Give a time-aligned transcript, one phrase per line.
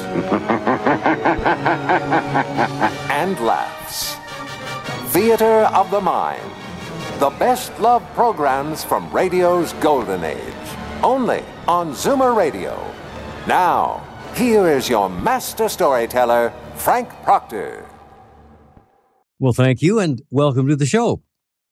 [3.10, 4.16] and laughs.
[5.12, 6.50] Theater of the Mind.
[7.18, 10.40] The best love programs from radio's golden age.
[11.02, 12.78] Only on Zoomer Radio.
[13.46, 17.88] Now, here is your master storyteller, Frank Proctor.
[19.38, 21.22] Well, thank you and welcome to the show.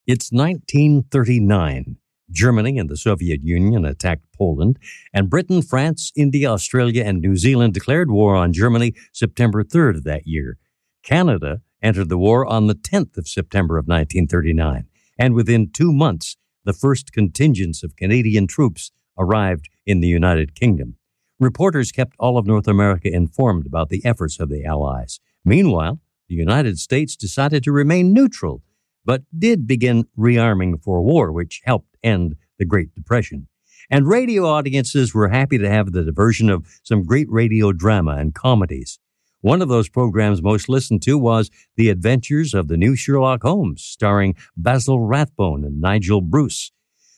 [0.07, 1.97] It's 1939.
[2.31, 4.79] Germany and the Soviet Union attacked Poland,
[5.13, 10.05] and Britain, France, India, Australia, and New Zealand declared war on Germany September 3rd of
[10.05, 10.59] that year.
[11.03, 14.87] Canada entered the war on the 10th of September of 1939,
[15.19, 20.97] and within two months, the first contingents of Canadian troops arrived in the United Kingdom.
[21.39, 25.21] Reporters kept all of North America informed about the efforts of the Allies.
[25.45, 28.63] Meanwhile, the United States decided to remain neutral,
[29.05, 33.49] but did begin rearming for war, which helped end the Great Depression.
[33.91, 38.35] And radio audiences were happy to have the diversion of some great radio drama and
[38.35, 38.99] comedies.
[39.41, 43.83] One of those programs most listened to was The Adventures of the New Sherlock Holmes,
[43.83, 46.73] starring Basil Rathbone and Nigel Bruce.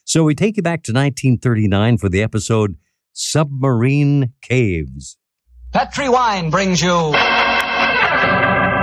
[0.05, 2.77] So we take you back to 1939 for the episode
[3.13, 5.19] Submarine Caves.
[5.73, 7.13] Petri Wine brings you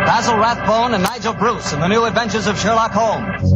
[0.05, 3.52] Basil Rathbone and Nigel Bruce in the new adventures of Sherlock Holmes.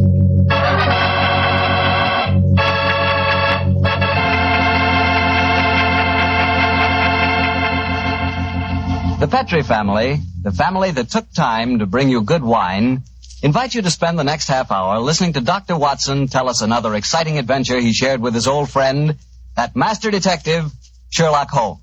[9.18, 13.02] The Petri family, the family that took time to bring you good wine,
[13.42, 15.76] invite you to spend the next half hour listening to Dr.
[15.76, 19.16] Watson tell us another exciting adventure he shared with his old friend,
[19.56, 20.70] that master detective,
[21.10, 21.80] Sherlock Holmes.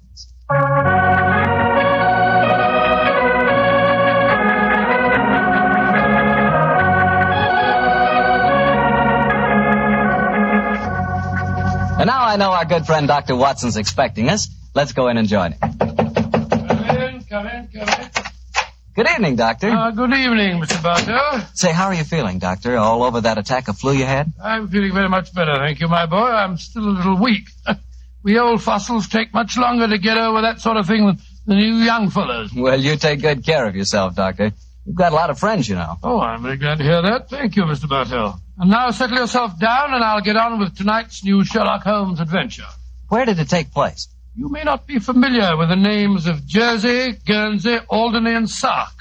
[11.99, 13.35] And now I know our good friend Dr.
[13.35, 14.47] Watson's expecting us.
[14.73, 15.74] Let's go in and join him.
[17.35, 18.09] Come in, come in.
[18.95, 19.69] Good evening, Doctor.
[19.69, 20.81] Uh, good evening, Mr.
[20.81, 21.41] Bartell.
[21.53, 22.77] Say, how are you feeling, Doctor?
[22.77, 24.31] All over that attack of flu you had?
[24.41, 26.15] I'm feeling very much better, thank you, my boy.
[26.15, 27.49] I'm still a little weak.
[28.23, 31.73] we old fossils take much longer to get over that sort of thing than you
[31.73, 32.53] young fellows.
[32.55, 34.53] Well, you take good care of yourself, Doctor.
[34.85, 35.97] You've got a lot of friends, you know.
[36.03, 37.29] Oh, I'm very glad to hear that.
[37.29, 37.89] Thank you, Mr.
[37.89, 38.39] Bartell.
[38.57, 42.67] And now settle yourself down, and I'll get on with tonight's new Sherlock Holmes adventure.
[43.09, 44.07] Where did it take place?
[44.37, 48.91] You may not be familiar with the names of Jersey, Guernsey, Alderney, and Sark,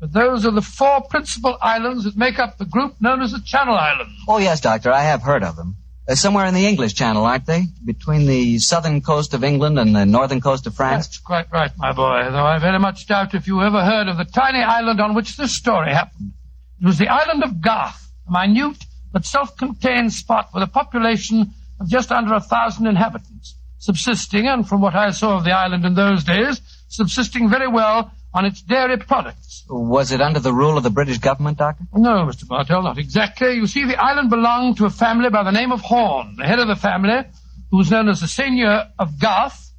[0.00, 3.40] but those are the four principal islands that make up the group known as the
[3.40, 4.12] Channel Islands.
[4.26, 4.90] Oh, yes, Doctor.
[4.92, 5.76] I have heard of them.
[6.06, 7.66] They're somewhere in the English Channel, aren't they?
[7.84, 11.06] Between the southern coast of England and the northern coast of France?
[11.06, 14.18] That's quite right, my boy, though I very much doubt if you ever heard of
[14.18, 16.32] the tiny island on which this story happened.
[16.80, 21.88] It was the island of Garth, a minute but self-contained spot with a population of
[21.88, 23.54] just under a thousand inhabitants,
[23.84, 28.10] subsisting, and from what I saw of the island in those days, subsisting very well
[28.32, 29.64] on its dairy products.
[29.68, 31.84] Was it under the rule of the British government, Doctor?
[31.94, 32.48] No, Mr.
[32.48, 33.54] Bartell, not exactly.
[33.54, 36.34] You see, the island belonged to a family by the name of Horn.
[36.38, 37.24] The head of the family,
[37.70, 39.72] who was known as the Seigneur of Garth,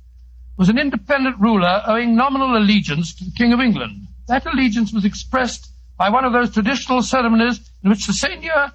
[0.58, 4.08] was an independent ruler owing nominal allegiance to the King of England.
[4.28, 5.68] That allegiance was expressed
[5.98, 8.72] by one of those traditional ceremonies in which the Seigneur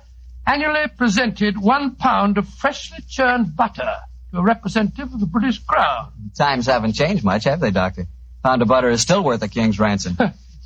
[0.47, 3.95] annually presented one pound of freshly churned butter
[4.33, 6.13] a representative of the British Crown.
[6.37, 8.07] Times haven't changed much, have they, Doctor?
[8.43, 10.17] Pound of butter is still worth a king's ransom.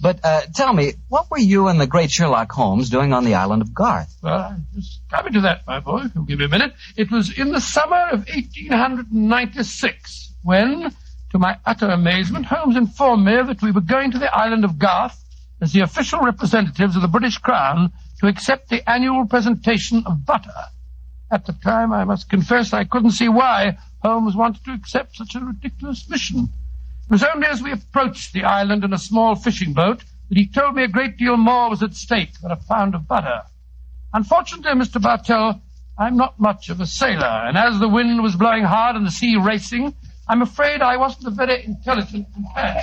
[0.00, 3.34] but uh, tell me, what were you and the great Sherlock Holmes doing on the
[3.34, 4.14] island of Garth?
[4.22, 6.02] Well, I'm just coming to that, my boy.
[6.04, 6.74] If you'll give me a minute.
[6.96, 10.94] It was in the summer of 1896 when,
[11.30, 14.78] to my utter amazement, Holmes informed me that we were going to the island of
[14.78, 15.18] Garth
[15.60, 20.50] as the official representatives of the British Crown to accept the annual presentation of butter.
[21.30, 25.34] At the time, I must confess I couldn't see why Holmes wanted to accept such
[25.34, 26.48] a ridiculous mission.
[27.06, 30.46] It was only as we approached the island in a small fishing boat that he
[30.46, 33.42] told me a great deal more was at stake than a pound of butter.
[34.12, 35.00] Unfortunately, Mr.
[35.00, 35.60] Bartell,
[35.98, 39.10] I'm not much of a sailor, and as the wind was blowing hard and the
[39.10, 39.94] sea racing,
[40.28, 42.82] I'm afraid I wasn't a very intelligent companion.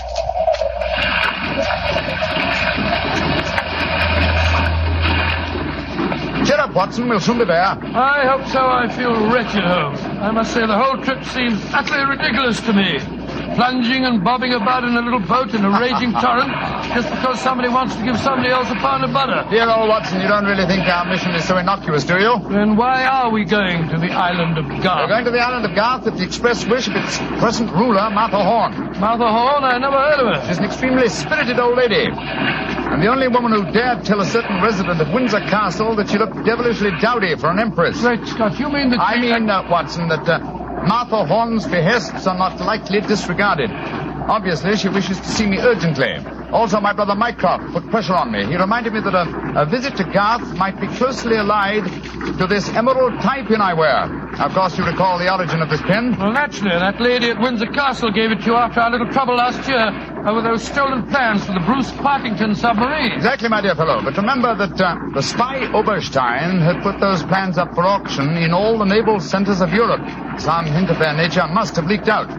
[6.52, 7.08] Cheer up, Watson.
[7.08, 7.64] We'll soon be there.
[7.64, 8.60] I hope so.
[8.60, 10.02] I feel wretched, Holmes.
[10.02, 13.21] I must say the whole trip seems utterly ridiculous to me.
[13.62, 16.50] Plunging and bobbing about in a little boat in a raging torrent
[16.98, 19.46] just because somebody wants to give somebody else a pound of butter.
[19.52, 22.42] Dear old Watson, you don't really think our mission is so innocuous, do you?
[22.50, 25.06] Then why are we going to the island of Garth?
[25.06, 28.10] We're going to the island of Garth at the express wish of its present ruler,
[28.10, 28.98] Martha Horn.
[29.00, 29.64] Martha Horn?
[29.64, 30.48] I never heard of her.
[30.48, 32.10] She's an extremely spirited old lady.
[32.10, 36.18] And the only woman who dared tell a certain resident of Windsor Castle that she
[36.18, 38.02] looked devilishly dowdy for an empress.
[38.02, 42.38] Great Scott, you mean that I mean, uh, Watson, that uh, Martha Horn's behests are
[42.38, 43.70] not lightly disregarded.
[43.72, 46.18] Obviously, she wishes to see me urgently.
[46.52, 48.46] Also, my brother Mycroft put pressure on me.
[48.46, 51.86] He reminded me that a, a visit to Garth might be closely allied
[52.38, 54.22] to this emerald tie pin I wear.
[54.40, 56.18] Of course, you recall the origin of this pin.
[56.18, 59.36] Well, naturally, that lady at Windsor Castle gave it to you after our little trouble
[59.36, 59.92] last year
[60.28, 63.12] over those stolen plans for the Bruce Partington submarine.
[63.14, 64.02] Exactly, my dear fellow.
[64.04, 68.52] But remember that uh, the spy Oberstein had put those plans up for auction in
[68.54, 70.02] all the naval centers of Europe.
[70.40, 72.30] Some hint of their nature must have leaked out.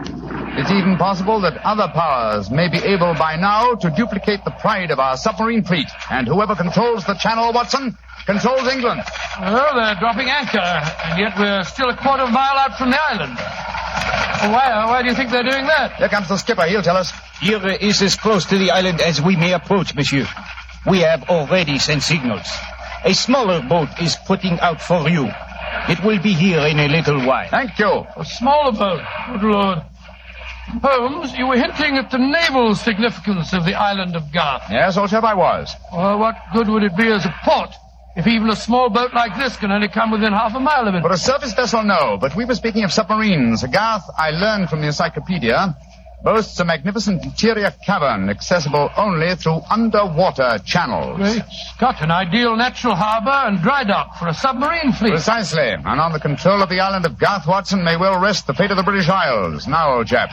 [0.55, 4.91] It's even possible that other powers may be able by now to duplicate the pride
[4.91, 5.87] of our submarine fleet.
[6.11, 7.97] And whoever controls the channel, Watson,
[8.27, 9.01] controls England.
[9.39, 12.91] Well, they're dropping anchor, and yet we're still a quarter of a mile out from
[12.91, 13.33] the island.
[14.53, 15.95] Why, uh, why do you think they're doing that?
[15.95, 16.63] Here comes the skipper.
[16.65, 17.11] He'll tell us.
[17.41, 20.27] Here is as close to the island as we may approach, monsieur.
[20.85, 22.47] We have already sent signals.
[23.05, 25.29] A smaller boat is putting out for you.
[25.89, 27.49] It will be here in a little while.
[27.49, 28.05] Thank you.
[28.15, 29.01] A smaller boat.
[29.31, 29.81] Good Lord.
[30.81, 34.63] Holmes, you were hinting at the naval significance of the island of Garth.
[34.69, 35.75] Yes, old chap, I was.
[35.91, 37.73] Well, what good would it be as a port
[38.15, 40.95] if even a small boat like this can only come within half a mile of
[40.95, 41.01] it?
[41.01, 42.17] For a surface vessel, no.
[42.19, 43.63] But we were speaking of submarines.
[43.63, 45.75] Garth, I learned from the encyclopedia,
[46.23, 51.17] boasts a magnificent interior cavern accessible only through underwater channels.
[51.17, 51.43] Great
[51.75, 55.11] Scott, an ideal natural harbor and dry dock for a submarine fleet.
[55.11, 55.69] Precisely.
[55.69, 58.71] And on the control of the island of Garth Watson may well rest the fate
[58.71, 59.67] of the British Isles.
[59.67, 60.29] Now, old chap,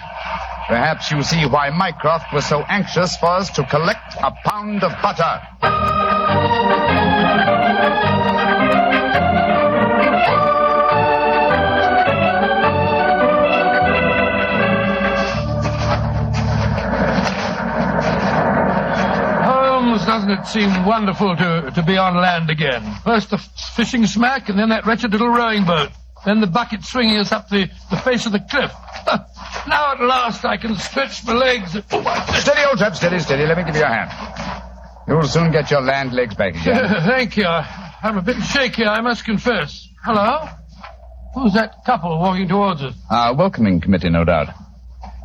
[0.68, 4.92] perhaps you see why Mycroft was so anxious for us to collect a pound of
[5.02, 5.40] butter.
[20.10, 22.82] Doesn't it seem wonderful to, to be on land again?
[23.04, 25.90] First the fishing smack, and then that wretched little rowing boat.
[26.24, 28.72] Then the bucket swinging us up the, the face of the cliff.
[29.68, 31.76] now at last I can stretch my legs.
[31.92, 33.46] Oh, my Steady, old chap, steady, steady.
[33.46, 34.62] Let me give you a hand.
[35.06, 36.88] You'll soon get your land legs back again.
[37.06, 37.46] Thank you.
[37.46, 39.86] I- I'm a bit shaky, I must confess.
[40.02, 40.48] Hello?
[41.34, 42.94] Who's that couple walking towards us?
[43.10, 44.48] Our welcoming committee, no doubt.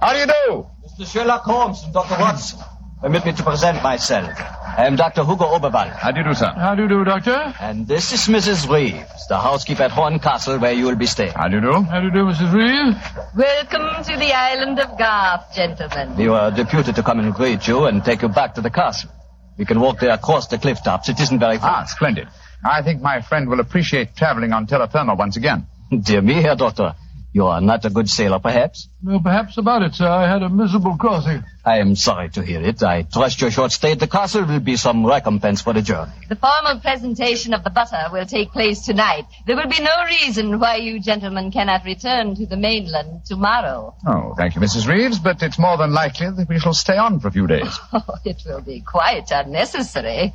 [0.02, 0.68] How do you do?
[1.04, 1.12] Mr.
[1.12, 2.20] Sherlock Holmes and Dr.
[2.20, 2.60] Watson.
[3.02, 4.32] Permit me to present myself.
[4.78, 5.24] I am Dr.
[5.24, 5.92] Hugo Oberwald.
[5.92, 6.52] How do you do, sir?
[6.56, 7.54] How do you do, Doctor?
[7.60, 8.70] And this is Mrs.
[8.70, 11.34] Reeves, the housekeeper at Horn Castle where you will be staying.
[11.34, 11.82] How do you do?
[11.84, 12.54] How do you do, Mrs.
[12.54, 12.98] Reeves?
[13.36, 16.16] Welcome to the island of Garth, gentlemen.
[16.18, 19.10] We were deputed to come and greet you and take you back to the castle.
[19.58, 21.08] We can walk there across the cliff tops.
[21.10, 21.82] It isn't very far.
[21.82, 22.28] Ah, splendid.
[22.66, 25.68] I think my friend will appreciate traveling on terra firma once again.
[26.02, 26.96] Dear me, Herr Doctor.
[27.36, 28.88] You are not a good sailor, perhaps?
[29.04, 30.08] No, perhaps about it, sir.
[30.08, 31.44] I had a miserable crossing.
[31.66, 32.82] I am sorry to hear it.
[32.82, 36.14] I trust your short stay at the castle will be some recompense for the journey.
[36.30, 39.26] The formal presentation of the butter will take place tonight.
[39.46, 43.94] There will be no reason why you gentlemen cannot return to the mainland tomorrow.
[44.08, 44.88] Oh, thank you, Mrs.
[44.88, 47.78] Reeves, but it's more than likely that we shall stay on for a few days.
[47.92, 50.34] Oh, it will be quite unnecessary.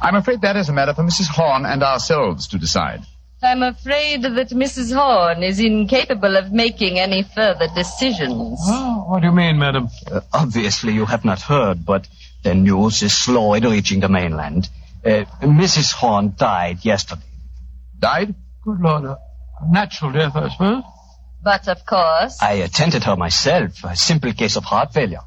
[0.00, 1.26] I'm afraid that is a matter for Mrs.
[1.26, 3.00] Horn and ourselves to decide.
[3.42, 4.94] I'm afraid that Mrs.
[4.94, 8.58] Horn is incapable of making any further decisions.
[8.62, 9.88] Oh, what do you mean, madam?
[10.10, 12.06] Uh, obviously, you have not heard, but
[12.42, 14.68] the news is slow in reaching the mainland.
[15.04, 15.94] Uh, Mrs.
[15.94, 17.22] Horn died yesterday.
[17.98, 18.34] Died?
[18.62, 19.04] Good Lord.
[19.04, 19.18] A,
[19.62, 20.84] a natural death, I suppose.
[21.42, 23.82] But of course, I attended her myself.
[23.84, 25.20] A simple case of heart failure.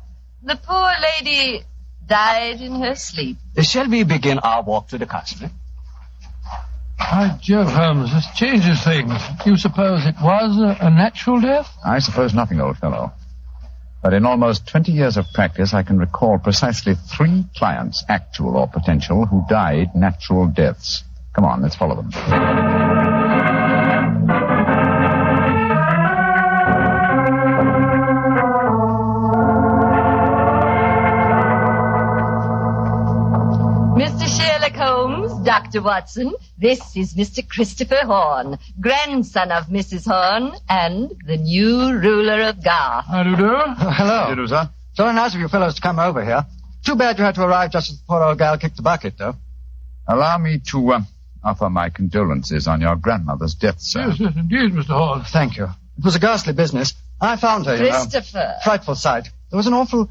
[0.43, 1.63] the poor lady
[2.05, 3.38] died in her sleep.
[3.58, 5.50] Uh, Shall we begin our walk to the castle?
[6.98, 9.14] By Jove, Holmes, this changes things.
[9.46, 11.68] You suppose it was a, a natural death?
[11.86, 13.12] I suppose nothing, old fellow.
[14.02, 18.68] But in almost 20 years of practice, I can recall precisely three clients, actual or
[18.68, 21.04] potential, who died natural deaths.
[21.34, 23.02] Come on, let's follow them.
[35.44, 35.82] Dr.
[35.82, 37.48] Watson, this is Mr.
[37.48, 40.06] Christopher Horn, grandson of Mrs.
[40.10, 43.06] Horn and the new ruler of Garth.
[43.08, 43.56] How do you do?
[43.56, 44.70] How do you do, sir?
[44.94, 46.46] So nice of you fellows to come over here.
[46.86, 49.18] Too bad you had to arrive just as the poor old gal kicked the bucket,
[49.18, 49.36] though.
[50.08, 51.02] Allow me to uh,
[51.44, 54.08] offer my condolences on your grandmother's death, sir.
[54.10, 54.96] Yes, yes, indeed, Mr.
[54.98, 55.24] Horn.
[55.26, 55.66] Thank you.
[55.98, 56.94] It was a ghastly business.
[57.20, 57.90] I found her, you know.
[57.90, 58.56] Christopher.
[58.64, 59.30] Frightful sight.
[59.50, 60.10] There was an awful,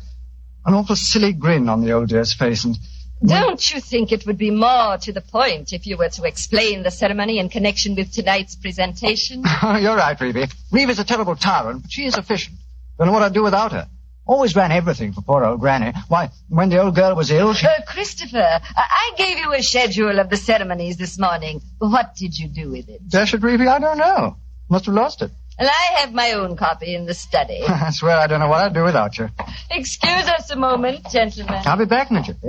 [0.64, 2.76] an awful silly grin on the old dear's face, and
[3.24, 6.82] Don't you think it would be more to the point if you were to explain
[6.82, 9.44] the ceremony in connection with tonight's presentation?
[9.62, 10.52] You're right, Reeve.
[10.72, 12.56] Reeve is a terrible tyrant, but she is efficient.
[12.98, 13.88] Don't know what I'd do without her.
[14.26, 15.92] Always ran everything for poor old Granny.
[16.08, 17.66] Why, when the old girl was ill, she...
[17.66, 21.60] Uh, Christopher, I-, I gave you a schedule of the ceremonies this morning.
[21.78, 23.08] What did you do with it?
[23.08, 24.36] Dash it, Reeve, I don't know.
[24.68, 25.30] Must have lost it.
[25.58, 27.62] Well, I have my own copy in the study.
[27.68, 29.28] I swear I don't know what I'd do without you.
[29.70, 31.62] Excuse us a moment, gentlemen.
[31.66, 32.48] I'll be back in a jiffy.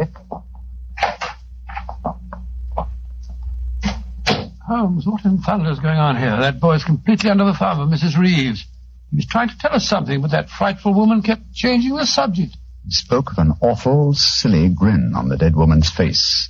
[4.65, 6.37] Holmes, what in thunder is going on here?
[6.37, 8.17] That boy's completely under the thumb of Mrs.
[8.17, 8.65] Reeves.
[9.11, 12.55] He was trying to tell us something, but that frightful woman kept changing the subject.
[12.85, 16.49] He spoke of an awful, silly grin on the dead woman's face.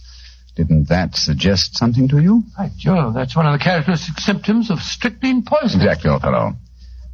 [0.56, 2.44] Didn't that suggest something to you?
[2.56, 5.86] By Jove, that's one of the characteristic symptoms of strychnine poisoning.
[5.86, 6.54] Exactly, old fellow.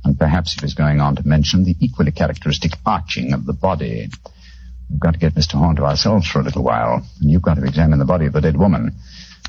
[0.03, 4.09] And perhaps he was going on to mention the equally characteristic arching of the body.
[4.89, 5.53] We've got to get Mr.
[5.53, 8.33] Horn to ourselves for a little while, and you've got to examine the body of
[8.33, 8.95] the dead woman.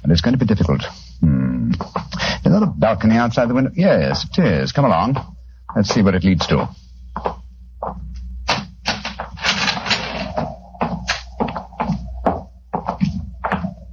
[0.03, 0.83] And it's going to be difficult.
[1.21, 1.73] Hmm.
[1.73, 3.71] Is that a balcony outside the window?
[3.75, 4.73] Yes, it is.
[4.73, 5.17] Come along.
[5.75, 6.69] Let's see what it leads to.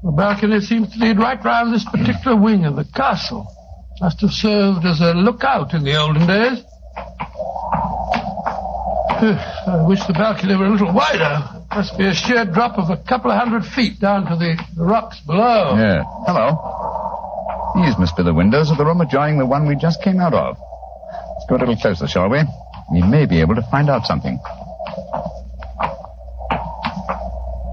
[0.03, 3.47] The balcony seems to lead right round this particular wing of the castle.
[4.01, 6.63] Must have served as a lookout in the olden days.
[9.17, 11.65] I wish the balcony were a little wider.
[11.73, 14.83] Must be a sheer drop of a couple of hundred feet down to the, the
[14.83, 15.75] rocks below.
[15.75, 16.03] Yeah.
[16.25, 17.83] Hello.
[17.83, 20.33] These must be the windows of the room adjoining the one we just came out
[20.33, 20.57] of.
[20.57, 22.39] Let's go a little closer, shall we?
[22.91, 24.39] We may be able to find out something.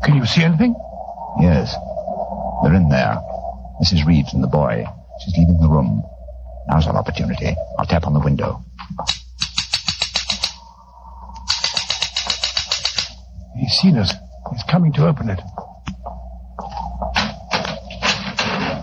[0.04, 0.74] Can you see anything?
[1.40, 1.74] Yes.
[2.62, 3.16] They're in there.
[3.82, 4.06] Mrs.
[4.06, 4.84] Reeves and the boy.
[5.24, 6.02] She's leaving the room.
[6.68, 7.54] Now's our opportunity.
[7.78, 8.62] I'll tap on the window.
[13.64, 14.12] He's seen us.
[14.52, 15.40] He's coming to open it.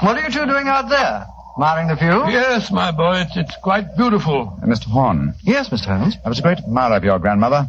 [0.01, 1.27] What are you two doing out there?
[1.55, 2.33] Admiring the view?
[2.33, 4.57] Yes, my boy, it's, it's quite beautiful.
[4.59, 4.85] Uh, Mr.
[4.85, 5.85] Horn, Yes, Mr.
[5.85, 6.17] Holmes.
[6.25, 7.67] I was a great admirer of your grandmother.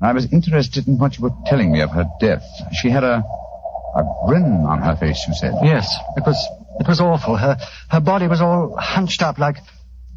[0.00, 2.44] I was interested in what you were telling me of her death.
[2.80, 3.24] She had a,
[3.96, 5.54] a grin on her face, you said.
[5.64, 6.38] Yes, it was
[6.78, 7.36] it was awful.
[7.36, 7.58] Her
[7.90, 9.56] her body was all hunched up like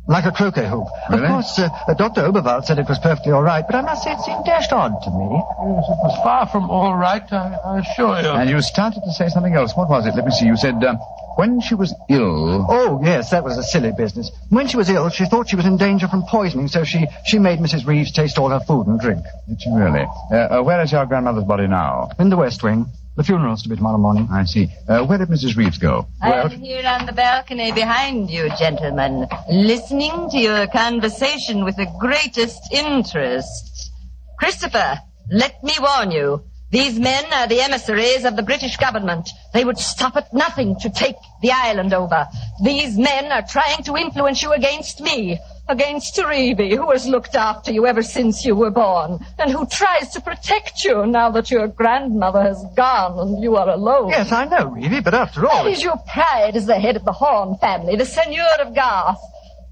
[0.07, 0.87] like a croquet hoop.
[1.09, 1.23] Really?
[1.23, 2.21] Of course, uh, Dr.
[2.21, 5.01] Oberwald said it was perfectly all right, but I must say it seemed dashed odd
[5.03, 5.29] to me.
[5.31, 8.29] Yes, it was far from all right, I, I assure you.
[8.29, 9.73] And you started to say something else.
[9.75, 10.15] What was it?
[10.15, 10.45] Let me see.
[10.45, 10.95] You said, uh,
[11.35, 12.65] when she was ill.
[12.69, 14.29] Oh, yes, that was a silly business.
[14.49, 17.39] When she was ill, she thought she was in danger from poisoning, so she, she
[17.39, 17.87] made Mrs.
[17.87, 19.23] Reeves taste all her food and drink.
[19.47, 20.05] Did she really?
[20.31, 22.09] Uh, uh, where is your grandmother's body now?
[22.19, 22.87] In the West Wing.
[23.15, 24.27] The funeral's to be tomorrow morning.
[24.31, 24.69] I see.
[24.87, 25.55] Uh, where did Mrs.
[25.55, 26.07] Reeves go?
[26.19, 32.73] I'm here on the balcony behind you, gentlemen, listening to your conversation with the greatest
[32.73, 33.91] interest.
[34.39, 34.97] Christopher,
[35.29, 36.43] let me warn you.
[36.71, 39.29] These men are the emissaries of the British government.
[39.53, 42.27] They would stop at nothing to take the island over.
[42.63, 45.37] These men are trying to influence you against me,
[45.69, 50.09] against Reeve, who has looked after you ever since you were born, and who tries
[50.09, 54.09] to protect you now that your grandmother has gone and you are alone.
[54.09, 55.63] Yes, I know, Reevy, but after all...
[55.63, 59.19] That is your pride as the head of the Horn family, the Seigneur of Garth.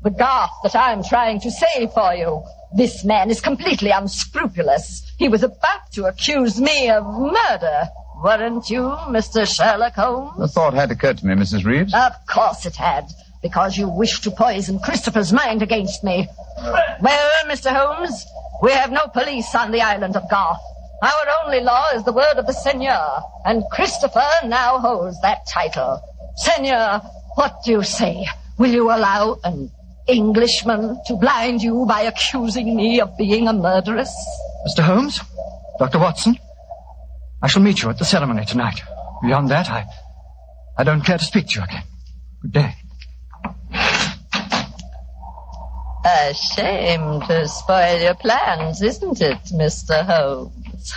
[0.04, 2.44] The Garth that I'm trying to save for you.
[2.76, 5.04] This man is completely unscrupulous.
[5.18, 7.84] He was about to accuse me of murder.
[8.24, 9.46] Weren't you, Mr.
[9.46, 10.38] Sherlock Holmes?
[10.40, 11.66] The thought had occurred to me, Mrs.
[11.66, 11.94] Reeves.
[11.94, 13.06] Of course it had.
[13.42, 16.28] Because you wish to poison Christopher's mind against me.
[17.02, 17.74] Well, Mr.
[17.74, 18.26] Holmes,
[18.62, 20.60] we have no police on the island of Garth.
[21.02, 26.00] Our only law is the word of the Seigneur, and Christopher now holds that title.
[26.36, 27.02] Seigneur,
[27.36, 28.28] what do you say?
[28.60, 29.72] Will you allow an
[30.08, 34.14] Englishman to blind you by accusing me of being a murderess?
[34.68, 34.84] Mr.
[34.84, 35.20] Holmes?
[35.80, 35.98] Dr.
[35.98, 36.38] Watson?
[37.42, 38.84] I shall meet you at the ceremony tonight.
[39.24, 39.86] Beyond that, I...
[40.78, 41.84] I don't care to speak to you again.
[42.44, 42.76] Good day.
[46.04, 50.06] A shame to spoil your plans, isn't it, Mr.
[50.06, 50.94] Holmes?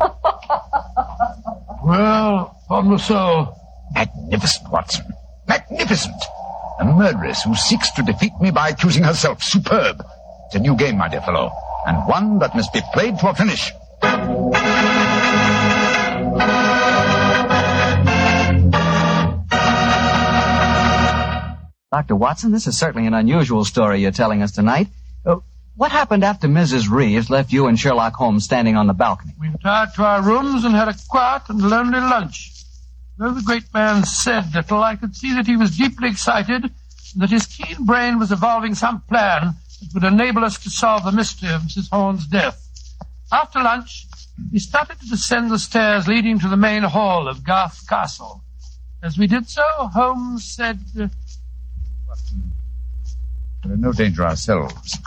[1.82, 3.56] Well, on the soul.
[3.94, 5.06] Magnificent, Watson.
[5.48, 6.22] Magnificent.
[6.78, 9.42] A murderess who seeks to defeat me by accusing herself.
[9.42, 10.04] Superb.
[10.46, 11.50] It's a new game, my dear fellow,
[11.86, 13.72] and one that must be played to a finish.
[21.90, 22.14] Dr.
[22.14, 24.86] Watson, this is certainly an unusual story you're telling us tonight.
[25.26, 25.38] Uh,
[25.74, 26.88] what happened after Mrs.
[26.88, 29.34] Reeves left you and Sherlock Holmes standing on the balcony?
[29.40, 32.52] We retired to our rooms and had a quiet and lonely lunch.
[33.18, 37.22] Though the great man said little, I could see that he was deeply excited and
[37.22, 41.10] that his keen brain was evolving some plan that would enable us to solve the
[41.10, 41.90] mystery of Mrs.
[41.90, 42.68] Horn's death.
[43.32, 44.06] After lunch,
[44.52, 48.44] we started to descend the stairs leading to the main hall of Garth Castle.
[49.02, 51.08] As we did so, Holmes said, uh,
[53.64, 54.98] We're in no danger ourselves.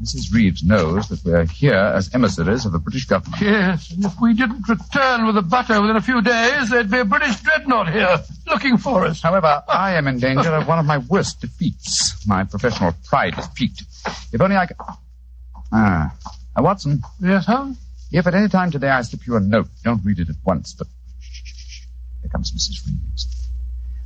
[0.00, 0.32] Mrs.
[0.34, 3.40] Reeves knows that we're here as emissaries of the British government.
[3.40, 6.98] Yes, and if we didn't return with the butter within a few days, there'd be
[6.98, 9.22] a British dreadnought here looking for us.
[9.22, 12.26] However, I am in danger of one of my worst defeats.
[12.26, 13.82] My professional pride is piqued.
[14.32, 14.76] If only I could.
[15.72, 16.12] Ah.
[16.56, 17.78] Uh, Watson, Yes, Holmes?
[18.10, 20.74] if at any time today I slip you a note, don't read it at once,
[20.74, 20.86] but.
[21.20, 21.80] Shh, shh, shh.
[22.22, 22.86] Here comes Mrs.
[22.86, 23.41] Reeves.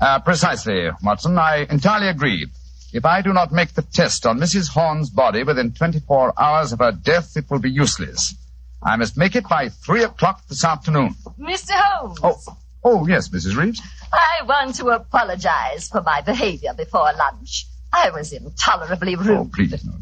[0.01, 1.39] Uh, precisely, Watson.
[1.39, 2.47] I entirely agree.
[2.93, 4.69] If I do not make the test on Mrs.
[4.69, 8.35] Horn's body within 24 hours of her death, it will be useless.
[8.83, 11.15] I must make it by three o'clock this afternoon.
[11.39, 11.73] Mr.
[11.73, 12.19] Holmes.
[12.23, 12.39] Oh,
[12.85, 13.57] oh yes, Mrs.
[13.57, 13.83] Reeves.
[14.13, 17.67] I want to apologize for my behavior before lunch.
[17.93, 19.31] I was intolerably rude.
[19.31, 19.93] Oh, please, no.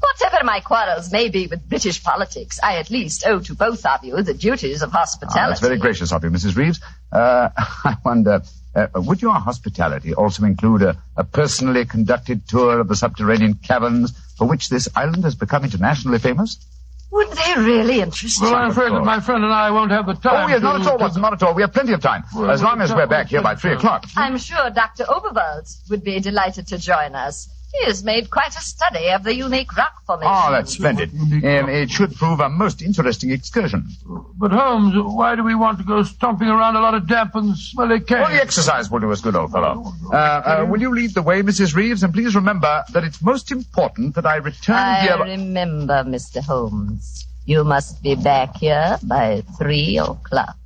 [0.00, 4.02] Whatever my quarrels may be with British politics, I at least owe to both of
[4.02, 5.50] you the duties of hospitality.
[5.50, 6.56] that's very gracious of you, Mrs.
[6.56, 6.80] Reeves.
[7.12, 8.42] Uh, I wonder,
[8.74, 14.12] uh, would your hospitality also include a, a personally conducted tour of the subterranean caverns
[14.36, 16.64] for which this island has become internationally famous?
[17.12, 18.54] Would they really interest Well, you?
[18.54, 20.44] Well, I'm afraid that my friend and I won't have the time.
[20.44, 21.54] Oh, yes, not at all, Watson, not at all.
[21.54, 22.22] We have plenty of time.
[22.34, 24.06] Well, As long as we're back here by three o'clock.
[24.16, 25.04] I'm sure Dr.
[25.04, 27.48] Oberwald would be delighted to join us.
[27.72, 30.32] He has made quite a study of the unique rock formation.
[30.34, 31.10] Oh, that's splendid.
[31.14, 33.88] Um, it should prove a most interesting excursion.
[34.36, 37.56] But Holmes, why do we want to go stomping around a lot of damp and
[37.56, 38.10] smelly caves?
[38.22, 39.92] Well, the exercise will do us good, old fellow.
[40.12, 41.76] Uh, uh, will you lead the way, Mrs.
[41.76, 42.02] Reeves?
[42.02, 45.18] And please remember that it's most important that I return I here.
[45.18, 46.42] remember, Mr.
[46.42, 47.26] Holmes.
[47.46, 50.56] You must be back here by three o'clock.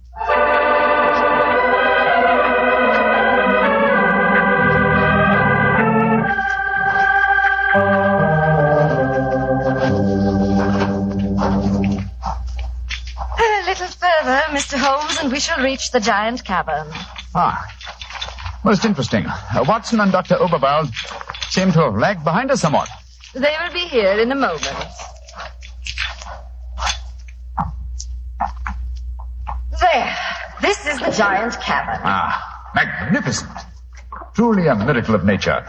[14.20, 14.78] Further, Mr.
[14.78, 16.88] Holmes, and we shall reach the giant cavern.
[17.34, 17.66] Ah,
[18.64, 19.26] most interesting.
[19.26, 20.36] Uh, Watson and Dr.
[20.36, 20.92] Oberwald
[21.50, 22.88] seem to have lagged behind us somewhat.
[23.34, 24.68] They will be here in a moment.
[29.80, 30.16] There.
[30.60, 32.00] This is the giant cavern.
[32.04, 33.50] Ah, magnificent.
[34.34, 35.66] Truly a miracle of nature.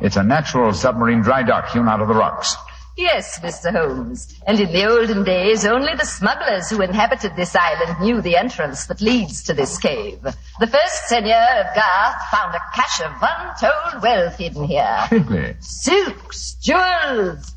[0.00, 2.56] It's a natural submarine dry dock hewn out of the rocks.
[2.98, 3.70] Yes, Mr.
[3.70, 4.34] Holmes.
[4.44, 8.86] And in the olden days, only the smugglers who inhabited this island knew the entrance
[8.86, 10.20] that leads to this cave.
[10.20, 14.98] The first seigneur of Garth found a cache of untold wealth hidden here.
[15.12, 15.54] Really?
[15.60, 17.54] Silks, jewels.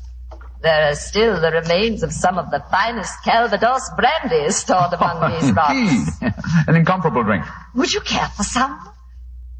[0.62, 5.40] There are still the remains of some of the finest Calvados brandy stored among oh,
[5.40, 6.22] these rocks.
[6.22, 6.34] Indeed.
[6.68, 7.44] An incomparable drink.
[7.74, 8.78] Would you care for some?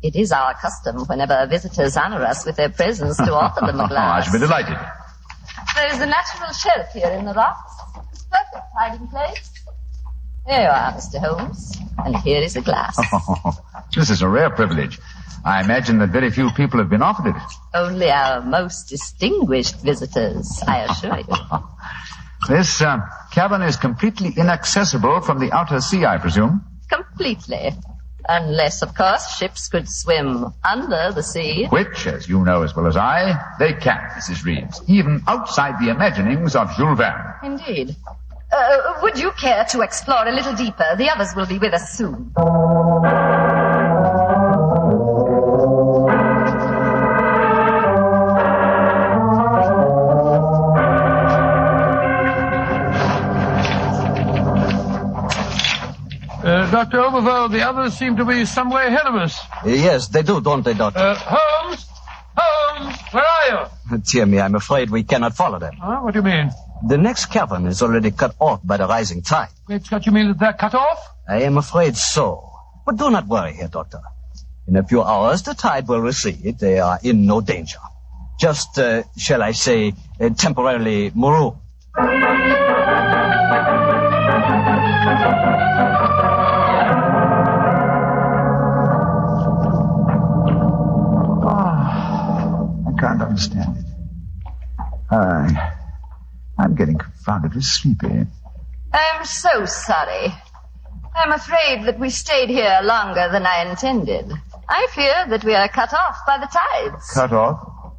[0.01, 3.88] It is our custom whenever visitors honor us with their presence to offer them a
[3.88, 4.29] glass.
[4.29, 4.79] I should be delighted.
[5.74, 7.72] There is a natural shelf here in the rocks.
[8.12, 9.50] It's Perfect hiding place.
[10.46, 11.20] Here you are, Mr.
[11.20, 11.76] Holmes.
[11.98, 12.96] And here is a glass.
[13.94, 14.98] this is a rare privilege.
[15.44, 17.42] I imagine that very few people have been offered it.
[17.74, 21.37] Only our most distinguished visitors, I assure you.
[22.48, 22.98] This uh,
[23.31, 26.64] cavern is completely inaccessible from the outer sea, I presume.
[26.90, 27.72] Completely.
[28.28, 31.66] Unless, of course, ships could swim under the sea.
[31.66, 34.44] Which, as you know as well as I, they can, Mrs.
[34.44, 37.35] Reeves, even outside the imaginings of Jules Verne.
[37.42, 37.96] Indeed.
[38.52, 40.85] Uh, would you care to explore a little deeper?
[40.96, 42.32] The others will be with us soon.
[56.83, 56.99] Dr.
[56.99, 59.38] Oberwald, the others seem to be some way ahead of us.
[59.64, 60.99] Yes, they do, don't they, Doctor?
[60.99, 61.87] Uh, Holmes?
[62.37, 63.99] Holmes, where are you?
[63.99, 65.75] Dear me, I'm afraid we cannot follow them.
[65.81, 66.01] Huh?
[66.01, 66.51] What do you mean?
[66.88, 69.51] The next cavern is already cut off by the rising tide.
[69.64, 70.99] Great Scott, you mean that they're cut off?
[71.29, 72.51] I am afraid so.
[72.85, 74.01] But do not worry here, Doctor.
[74.66, 76.59] In a few hours, the tide will recede.
[76.59, 77.79] They are in no danger.
[78.40, 81.59] Just, uh, shall I say, uh, temporarily marooned.
[93.33, 93.85] Understand it.
[95.11, 95.73] I,
[96.59, 98.27] I'm getting confoundedly sleepy.
[98.92, 100.35] I'm so sorry.
[101.14, 104.31] I'm afraid that we stayed here longer than I intended.
[104.68, 107.11] I fear that we are cut off by the tides.
[107.12, 107.95] Cut off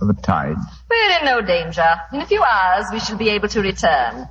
[0.00, 0.60] by the tides.
[0.90, 1.86] We're in no danger.
[2.12, 4.28] In a few hours, we shall be able to return.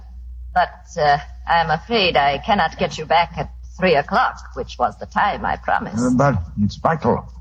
[0.53, 5.05] But uh, I'm afraid I cannot get you back at three o'clock, which was the
[5.05, 6.03] time I promised.
[6.03, 7.31] Uh, but it's vital.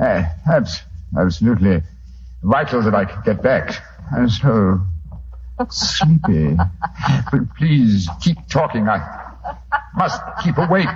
[0.00, 0.82] Uh, abs-
[1.16, 1.82] absolutely
[2.42, 3.72] Vital that I could get back.
[4.14, 4.80] I'm so
[5.70, 6.56] sleepy.
[7.30, 8.88] But please keep talking.
[8.88, 8.98] I
[9.94, 10.88] must keep awake.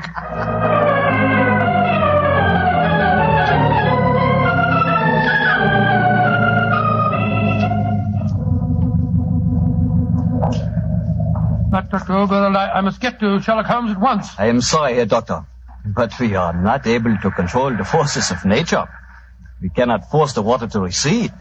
[11.70, 12.12] But, Dr.
[12.12, 14.28] Oberwald, I, I must get to Sherlock Holmes at once.
[14.38, 15.44] I am sorry, Herr Doctor,
[15.84, 18.88] but we are not able to control the forces of nature.
[19.60, 21.32] We cannot force the water to recede.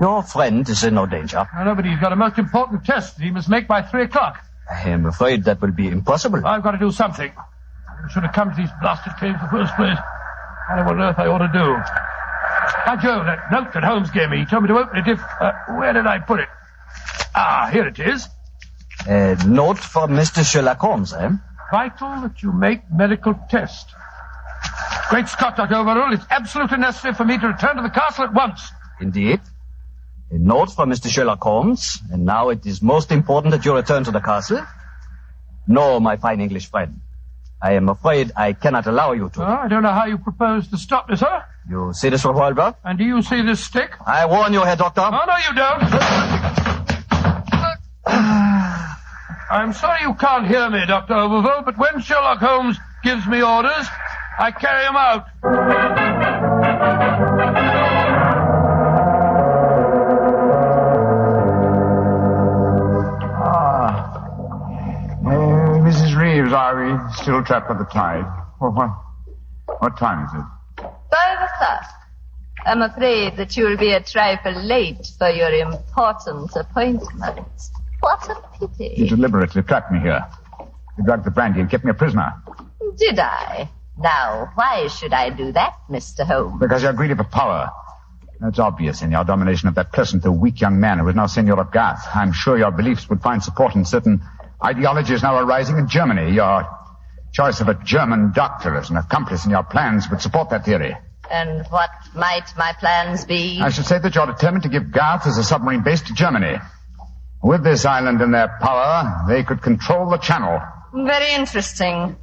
[0.00, 1.46] Your friend is in no danger.
[1.54, 4.04] I know, but he's got a most important test that he must make by three
[4.04, 4.44] o'clock.
[4.70, 6.46] I am afraid that will be impossible.
[6.46, 7.32] I've got to do something.
[7.32, 9.98] I should have come to these blasted caves in the first place.
[10.70, 11.76] I don't know what on earth I ought to do.
[12.86, 14.38] By Jove, that note that Holmes gave me.
[14.38, 15.20] He told me to open it if...
[15.40, 16.48] Uh, where did I put it?
[17.34, 18.28] Ah, here it is.
[19.06, 20.48] A note from Mr.
[20.48, 21.30] Sherlock Holmes, eh?
[21.70, 23.90] Vital that you make medical test.
[25.10, 25.74] Great Scott, Dr.
[25.74, 28.70] Oberwald, it's absolutely necessary for me to return to the castle at once.
[29.00, 29.40] Indeed.
[30.30, 31.10] A note from Mr.
[31.10, 34.64] Sherlock Holmes, and now it is most important that you return to the castle.
[35.66, 37.00] No, my fine English friend.
[37.60, 39.42] I am afraid I cannot allow you to.
[39.42, 41.44] Oh, I don't know how you propose to stop me, sir.
[41.68, 42.76] You see this revolver?
[42.84, 43.90] And do you see this stick?
[44.06, 45.00] I warn you, Herr Doctor.
[45.00, 45.82] Oh, no, you don't.
[49.50, 51.14] I'm sorry you can't hear me, Dr.
[51.14, 53.88] Oberwald, but when Sherlock Holmes gives me orders,
[54.38, 55.26] I carry him out.
[63.42, 64.22] Ah.
[65.24, 66.16] Uh, Mrs.
[66.16, 68.24] Reeves, are we still trapped by the tide?
[68.60, 68.90] Well, what,
[69.80, 70.46] what time is it?
[71.10, 71.84] Five o'clock.
[72.66, 77.46] I'm afraid that you'll be a trifle late for your important appointment.
[78.00, 78.94] What a pity.
[78.96, 80.24] You deliberately trapped me here.
[80.98, 82.32] You drugged the brandy and kept me a prisoner.
[82.96, 83.68] Did I?
[83.98, 86.26] Now, why should I do that, Mr.
[86.26, 86.60] Holmes?
[86.60, 87.70] Because you're greedy for power.
[88.40, 91.26] That's obvious in your domination of that pleasant though weak young man who is now
[91.26, 92.00] Seigneur of Garth.
[92.14, 94.22] I'm sure your beliefs would find support in certain
[94.64, 96.32] ideologies now arising in Germany.
[96.34, 96.66] Your
[97.32, 100.96] choice of a German doctor as an accomplice in your plans would support that theory.
[101.30, 103.60] And what might my plans be?
[103.60, 106.56] I should say that you're determined to give Garth as a submarine base to Germany.
[107.42, 110.60] With this island in their power, they could control the channel.
[110.92, 112.16] Very interesting.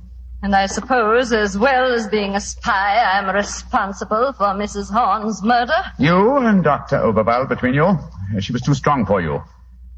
[0.43, 4.91] And I suppose, as well as being a spy, I'm responsible for Mrs.
[4.91, 5.73] Horn's murder?
[5.97, 6.97] You and Dr.
[6.97, 9.33] Oberwald between you, uh, she was too strong for you.
[9.33, 9.41] You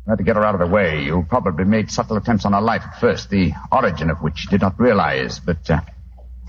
[0.08, 1.04] had to get her out of the way.
[1.04, 4.49] You probably made subtle attempts on her life at first, the origin of which you
[4.49, 5.82] did not realize, but uh,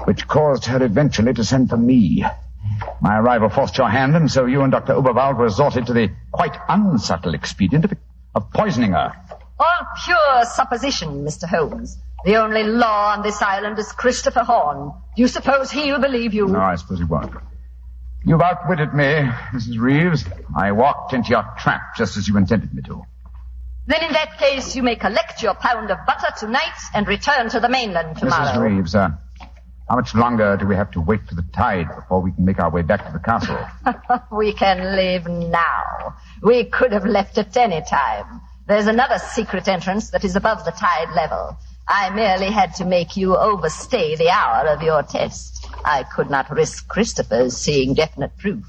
[0.05, 2.25] which caused her eventually to send for me.
[3.01, 4.95] My arrival forced your hand, and so you and Dr.
[4.95, 7.93] Oberwald resorted to the quite unsubtle expedient of,
[8.37, 9.13] of poisoning her.
[9.59, 11.49] All pure supposition, Mr.
[11.49, 11.99] Holmes.
[12.25, 14.93] The only law on this island is Christopher Horn.
[15.17, 16.47] Do you suppose he'll believe you?
[16.47, 17.33] No, I suppose he won't.
[18.25, 19.05] You've outwitted me,
[19.53, 19.79] Mrs.
[19.79, 20.25] Reeves.
[20.57, 23.03] I walked into your trap just as you intended me to.
[23.87, 27.61] Then in that case, you may collect your pound of butter tonight and return to
[27.61, 28.53] the mainland tomorrow.
[28.53, 28.77] Mrs.
[28.77, 29.09] Reeves, uh,
[29.89, 32.61] how much longer do we have to wait for the tide before we can make
[32.61, 33.59] our way back to the castle?
[34.37, 36.15] we can leave now.
[36.43, 38.43] We could have left at any time.
[38.69, 41.57] There's another secret entrance that is above the tide level.
[41.93, 45.67] I merely had to make you overstay the hour of your test.
[45.85, 48.65] I could not risk Christopher's seeing definite proof.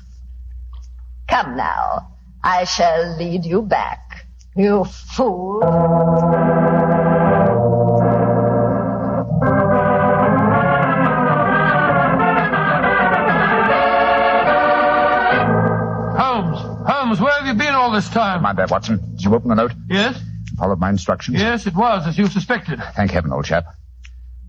[1.27, 2.17] Come now.
[2.43, 4.25] I shall lead you back.
[4.55, 5.61] You fool.
[16.17, 18.41] Holmes, Holmes, where have you been all this time?
[18.41, 18.99] Mind that, Watson.
[19.11, 19.73] Did you open the note?
[19.87, 20.19] Yes?
[20.61, 21.39] Followed my instructions?
[21.39, 22.79] Yes, it was, as you suspected.
[22.95, 23.65] Thank heaven, old chap.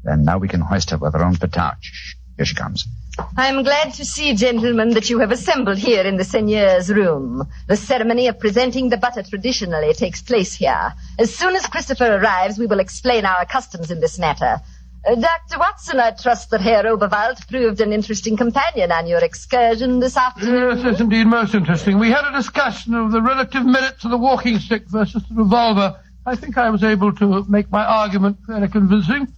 [0.04, 1.78] Then now we can hoist her with her own petard.
[1.80, 2.16] Shh.
[2.36, 2.86] Here she comes.
[3.34, 7.48] I'm glad to see, gentlemen, that you have assembled here in the seigneur's room.
[7.66, 10.92] The ceremony of presenting the butter traditionally takes place here.
[11.18, 14.60] As soon as Christopher arrives, we will explain our customs in this matter.
[15.04, 15.58] Uh, Dr.
[15.58, 20.76] Watson, I trust that Herr Oberwald proved an interesting companion on your excursion this afternoon.
[20.76, 21.98] Yes, yes, indeed, most interesting.
[21.98, 25.98] We had a discussion of the relative merits of the walking stick versus the revolver.
[26.24, 29.28] I think I was able to make my argument fairly convincing.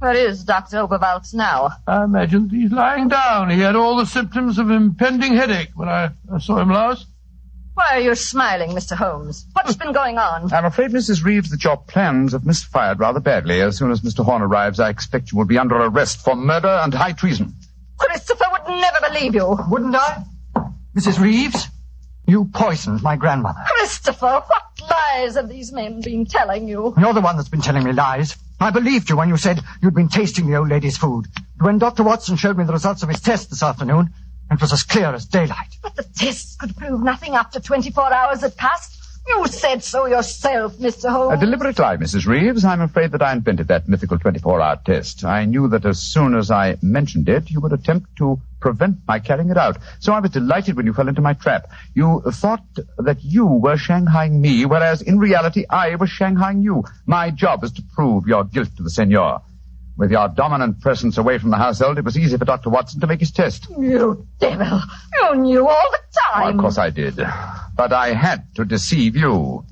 [0.00, 0.78] Where is Dr.
[0.78, 1.70] Oberwald now?
[1.86, 3.50] I imagine he's lying down.
[3.50, 7.06] He had all the symptoms of impending headache when I, I saw him last.
[7.74, 8.96] Why are you smiling, Mr.
[8.96, 9.46] Holmes?
[9.52, 10.52] What's been going on?
[10.52, 11.24] I'm afraid, Mrs.
[11.24, 13.60] Reeves, that your plans have misfired rather badly.
[13.60, 14.24] As soon as Mr.
[14.24, 17.54] Horn arrives, I expect you will be under arrest for murder and high treason.
[17.98, 19.56] Christopher would never believe you.
[19.70, 20.24] Wouldn't I?
[20.96, 21.20] Mrs.
[21.20, 21.68] Reeves,
[22.26, 23.60] you poisoned my grandmother.
[23.66, 26.94] Christopher, what lies have these men been telling you?
[26.98, 28.36] You're the one that's been telling me lies.
[28.60, 31.26] I believed you when you said you'd been tasting the old lady's food.
[31.60, 32.02] When Dr.
[32.02, 34.10] Watson showed me the results of his test this afternoon,
[34.50, 35.76] It was as clear as daylight.
[35.80, 38.96] But the tests could prove nothing after 24 hours had passed.
[39.28, 41.08] You said so yourself, Mr.
[41.08, 41.40] Holmes.
[41.40, 42.26] A deliberate lie, Mrs.
[42.26, 42.64] Reeves.
[42.64, 45.24] I'm afraid that I invented that mythical 24-hour test.
[45.24, 49.18] I knew that as soon as I mentioned it, you would attempt to prevent my
[49.18, 49.78] carrying it out.
[50.00, 51.70] So I was delighted when you fell into my trap.
[51.94, 52.64] You thought
[52.98, 56.84] that you were shanghaiing me, whereas in reality I was shanghaiing you.
[57.06, 59.40] My job is to prove your guilt to the seigneur.
[59.96, 62.70] With your dominant presence away from the household, it was easy for Dr.
[62.70, 63.66] Watson to make his test.
[63.78, 64.80] You devil.
[65.20, 65.98] You knew all the
[66.34, 66.54] Well, time.
[66.54, 67.16] of course I did.
[67.76, 69.64] But I had to deceive you.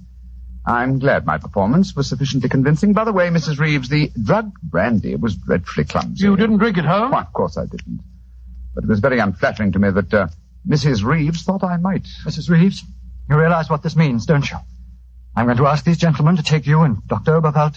[0.66, 2.92] I'm glad my performance was sufficiently convincing.
[2.92, 3.58] By the way, Mrs.
[3.58, 6.24] Reeves, the drug brandy was dreadfully clumsy.
[6.24, 7.12] You didn't drink it home?
[7.12, 8.00] Why, of course I didn't.
[8.74, 10.28] But it was very unflattering to me that uh,
[10.66, 11.04] Mrs.
[11.04, 12.06] Reeves thought I might.
[12.24, 12.50] Mrs.
[12.50, 12.82] Reeves,
[13.28, 14.58] you realize what this means, don't you?
[15.36, 17.40] I'm going to ask these gentlemen to take you and Dr.
[17.40, 17.76] Oberwald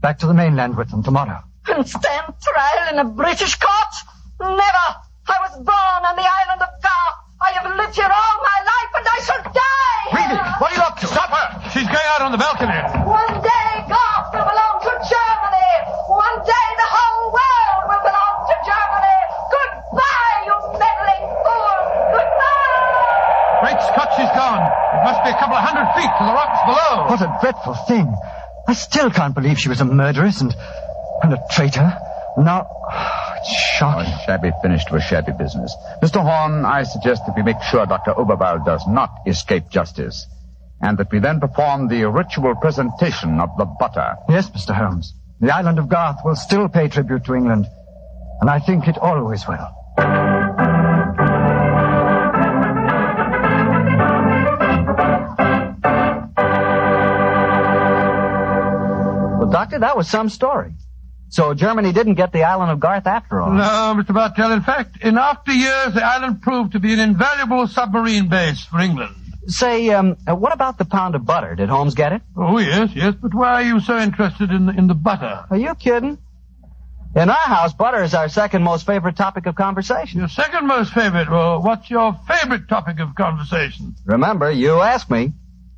[0.00, 1.42] back to the mainland with them tomorrow.
[1.68, 3.94] And stand trial in a British court?
[4.40, 4.88] Never.
[5.28, 5.81] I was born
[28.72, 30.54] I still can't believe she was a murderess and,
[31.22, 31.92] and a traitor.
[32.38, 32.66] Now,
[33.36, 34.14] it's A shocking.
[34.24, 35.76] shabby finish to a shabby business.
[36.02, 36.22] Mr.
[36.22, 38.14] Horn, I suggest that we make sure Dr.
[38.14, 40.26] Oberwald does not escape justice.
[40.80, 44.14] And that we then perform the ritual presentation of the butter.
[44.30, 44.74] Yes, Mr.
[44.74, 45.12] Holmes.
[45.38, 47.66] The island of Garth will still pay tribute to England.
[48.40, 49.68] And I think it always will.
[59.52, 60.72] Doctor, that was some story.
[61.28, 63.52] So Germany didn't get the island of Garth after all.
[63.52, 64.14] No, Mr.
[64.14, 64.52] Bartell.
[64.52, 68.80] In fact, in after years, the island proved to be an invaluable submarine base for
[68.80, 69.14] England.
[69.46, 71.54] Say, um, what about the pound of butter?
[71.54, 72.22] Did Holmes get it?
[72.36, 75.44] Oh, yes, yes, but why are you so interested in the, in the butter?
[75.50, 76.18] Are you kidding?
[77.14, 80.20] In our house, butter is our second most favorite topic of conversation.
[80.20, 81.28] Your second most favorite.
[81.30, 83.94] Well, what's your favorite topic of conversation?
[84.06, 85.32] Remember, you asked me.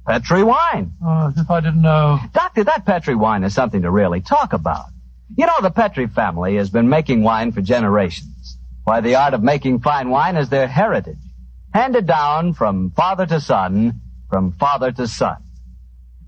[0.07, 0.93] Petri wine.
[1.03, 2.21] Oh, as if I didn't know.
[2.33, 4.87] Doctor, that Petri wine is something to really talk about.
[5.37, 8.59] You know, the Petri family has been making wine for generations.
[8.85, 11.17] Why, the art of making fine wine is their heritage.
[11.73, 15.39] Handed down from father to son, from father to son.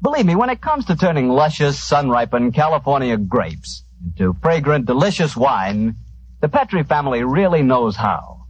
[0.01, 5.97] Believe me, when it comes to turning luscious, sun-ripened California grapes into fragrant, delicious wine,
[6.41, 8.47] the Petri family really knows how.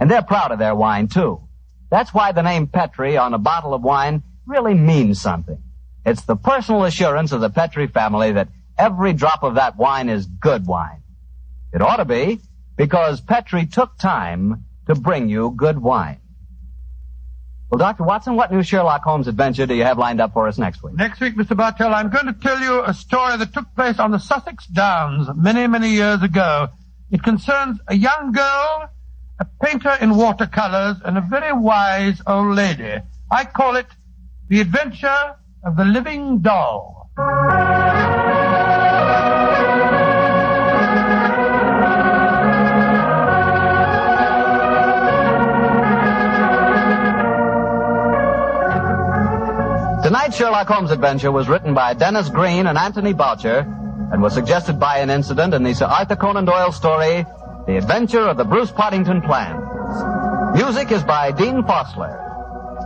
[0.00, 1.42] And they're proud of their wine, too.
[1.90, 5.62] That's why the name Petri on a bottle of wine really means something.
[6.04, 10.26] It's the personal assurance of the Petri family that every drop of that wine is
[10.26, 11.02] good wine.
[11.72, 12.40] It ought to be,
[12.76, 16.18] because Petri took time to bring you good wine.
[17.70, 18.04] Well, Dr.
[18.04, 20.94] Watson, what new Sherlock Holmes adventure do you have lined up for us next week?
[20.94, 21.56] Next week, Mr.
[21.56, 25.28] Bartell, I'm going to tell you a story that took place on the Sussex Downs
[25.34, 26.68] many, many years ago.
[27.10, 28.90] It concerns a young girl,
[29.38, 32.98] a painter in watercolors, and a very wise old lady.
[33.30, 33.86] I call it
[34.48, 37.08] The Adventure of the Living Doll.
[50.02, 53.60] Tonight's Sherlock Holmes adventure was written by Denis Green and Anthony Boucher
[54.12, 57.24] and was suggested by an incident in the Sir Arthur Conan Doyle story,
[57.66, 59.62] The Adventure of the Bruce Partington Plan.
[60.54, 62.31] Music is by Dean Fosler.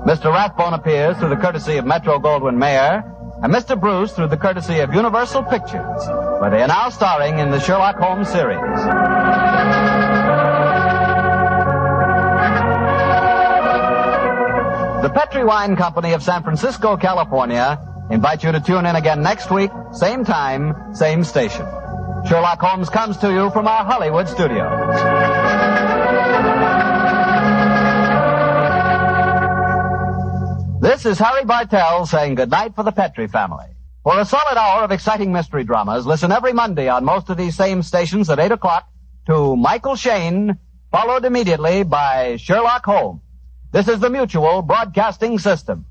[0.07, 0.33] Mr.
[0.33, 3.03] Rathbone appears through the courtesy of Metro Goldwyn Mayer
[3.43, 3.79] and Mr.
[3.79, 6.07] Bruce through the courtesy of Universal Pictures,
[6.41, 8.61] where they are now starring in the Sherlock Holmes series.
[15.03, 17.77] The Petri Wine Company of San Francisco, California,
[18.09, 21.67] invite you to tune in again next week, same time, same station.
[22.29, 25.67] Sherlock Holmes comes to you from our Hollywood studios.
[30.87, 33.67] This is Harry Bartell saying goodnight for the Petri family.
[34.05, 37.57] For a solid hour of exciting mystery dramas, listen every Monday on most of these
[37.57, 38.89] same stations at 8 o'clock
[39.27, 40.61] to Michael Shayne,
[40.93, 43.21] followed immediately by Sherlock Holmes.
[43.73, 45.87] This is the Mutual Broadcasting System.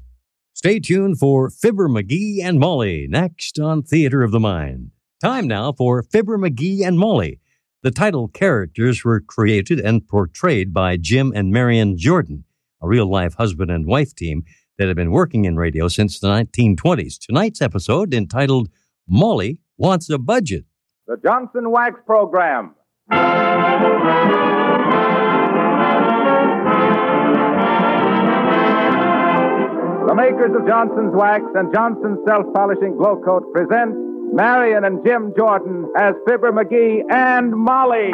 [0.54, 4.92] Stay tuned for Fibber McGee and Molly next on Theater of the Mind.
[5.22, 7.42] Time now for Fibber McGee and Molly.
[7.84, 12.46] The title characters were created and portrayed by Jim and Marion Jordan,
[12.82, 14.46] a real life husband and wife team
[14.78, 17.18] that have been working in radio since the 1920s.
[17.20, 18.70] Tonight's episode, entitled
[19.08, 20.66] Molly Wants a Budget.
[21.08, 22.76] The Johnson Wax Program.
[30.08, 33.96] The makers of Johnson's Wax and Johnson's Self Polishing Glo-Coat present
[34.34, 38.12] Marion and Jim Jordan as Fibber McGee and Molly.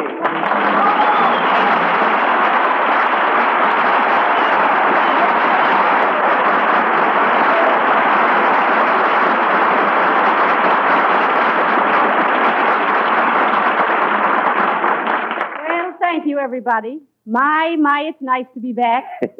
[16.32, 17.00] You, everybody.
[17.26, 19.04] My, my, it's nice to be back.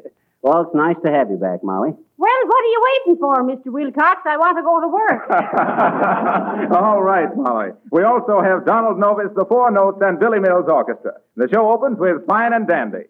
[0.45, 1.91] Well, it's nice to have you back, Molly.
[2.19, 3.73] Well, what are you waiting for, Mr.
[3.73, 4.23] Wilcox?
[4.27, 5.31] I want to go to work.
[6.83, 7.71] All right, Molly.
[7.93, 11.13] We also have Donald Novis, the Four Notes, and Billy Mills Orchestra.
[11.37, 13.05] The show opens with Fine and Dandy.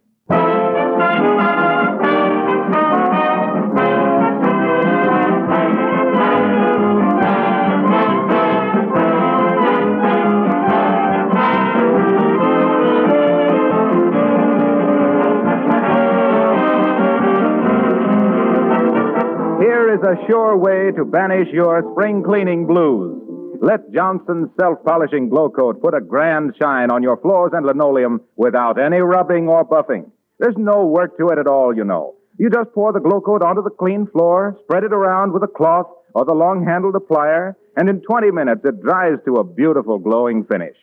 [19.93, 23.59] Is a sure way to banish your spring cleaning blues.
[23.61, 29.01] Let Johnson's self-polishing Glo-Coat put a grand shine on your floors and linoleum without any
[29.01, 30.11] rubbing or buffing.
[30.39, 32.15] There's no work to it at all, you know.
[32.39, 35.91] You just pour the Glo-Coat onto the clean floor, spread it around with a cloth
[36.15, 40.77] or the long-handled applier, and in 20 minutes it dries to a beautiful glowing finish.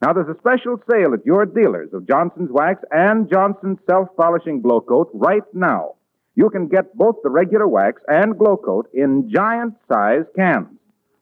[0.00, 5.10] Now there's a special sale at your dealers of Johnson's Wax and Johnson's self-polishing Glo-Coat
[5.12, 5.96] right now.
[6.34, 10.68] You can get both the regular wax and Glo-Coat in giant size cans.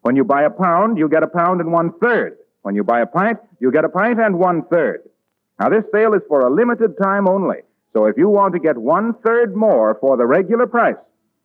[0.03, 2.39] When you buy a pound, you get a pound and one third.
[2.63, 5.03] When you buy a pint, you get a pint and one third.
[5.59, 7.59] Now this sale is for a limited time only.
[7.93, 10.97] So if you want to get one third more for the regular price,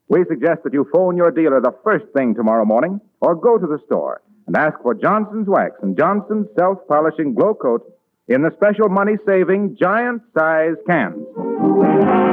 [0.09, 3.65] we suggest that you phone your dealer the first thing tomorrow morning or go to
[3.65, 7.89] the store and ask for Johnson's Wax and Johnson's self-polishing Glo-Coat
[8.27, 12.32] in the special money-saving giant size cans.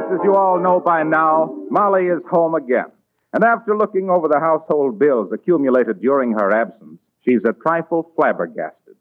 [0.00, 2.86] Folks, as you all know by now, Molly is home again.
[3.32, 8.96] And after looking over the household bills accumulated during her absence, she's a trifle flabbergasted.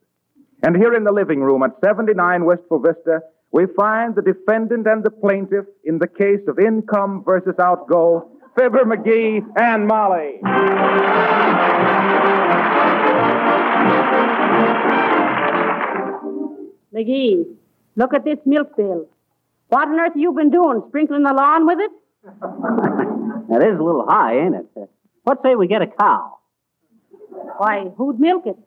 [0.64, 5.04] And here in the living room at 79 Wistful Vista, we find the defendant and
[5.04, 10.40] the plaintiff in the case of income versus outgo, Fibber McGee and Molly.
[16.94, 17.46] McGee,
[17.96, 19.08] look at this milk bill.
[19.70, 20.82] What on earth have you been doing?
[20.90, 21.92] Sprinkling the lawn with it?
[23.50, 24.68] That is a little high, ain't it?
[24.80, 24.86] Uh,
[25.24, 26.38] What say we get a cow?
[27.58, 28.58] Why, who'd milk it?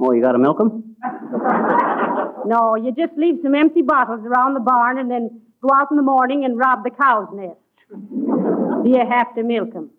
[0.00, 0.96] Oh, you got to milk 'em?
[2.46, 5.96] No, you just leave some empty bottles around the barn and then go out in
[5.98, 7.58] the morning and rob the cow's nest.
[8.86, 9.90] you have to milk 'em.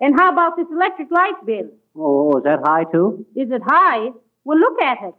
[0.00, 1.68] And how about this electric light bill?
[1.96, 3.26] Oh, is that high, too?
[3.34, 4.10] Is it high?
[4.44, 5.14] Well, look at it.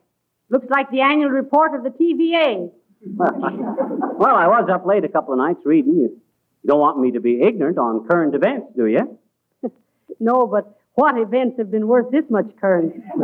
[0.50, 2.70] Looks like the annual report of the TVA.
[3.06, 5.96] Well, I was up late a couple of nights reading.
[5.96, 6.22] You
[6.66, 9.20] don't want me to be ignorant on current events, do you?
[10.20, 12.94] No, but what events have been worth this much current?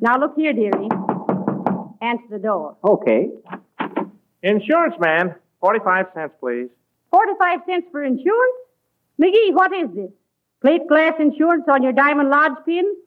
[0.00, 0.88] now, look here, dearie.
[2.00, 2.76] Answer the door.
[2.88, 3.30] Okay.
[4.42, 6.68] Insurance man, 45 cents, please.
[7.10, 8.56] 45 cents for insurance?
[9.20, 10.10] McGee, what is this?
[10.66, 12.84] Plate glass insurance on your Diamond Lodge pin?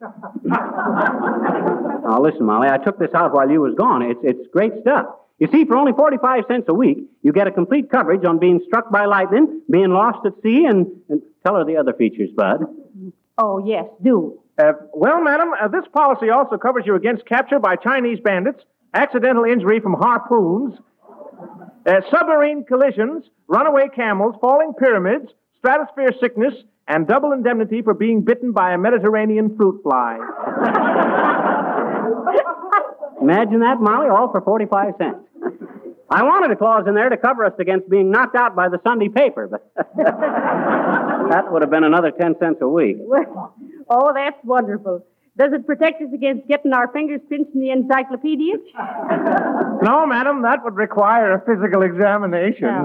[2.02, 4.02] Now, listen, Molly, I took this out while you was gone.
[4.02, 5.06] It's, it's great stuff.
[5.38, 8.60] You see, for only 45 cents a week, you get a complete coverage on being
[8.66, 12.64] struck by lightning, being lost at sea, and, and tell her the other features, Bud.
[13.36, 14.40] Oh, yes, do.
[14.58, 19.44] Uh, well, madam, uh, this policy also covers you against capture by Chinese bandits, accidental
[19.44, 20.78] injury from harpoons,
[21.86, 26.54] uh, submarine collisions, runaway camels, falling pyramids, stratosphere sickness,
[26.90, 30.18] and double indemnity for being bitten by a Mediterranean fruit fly.
[33.22, 35.18] Imagine that, Molly, all for 45 cents.
[36.10, 38.80] I wanted a clause in there to cover us against being knocked out by the
[38.82, 42.96] Sunday paper, but that would have been another 10 cents a week.
[42.98, 43.54] Well,
[43.88, 45.06] oh, that's wonderful.
[45.40, 48.56] Does it protect us against getting our fingers pinched in the encyclopedia?
[49.82, 52.68] No, madam, that would require a physical examination.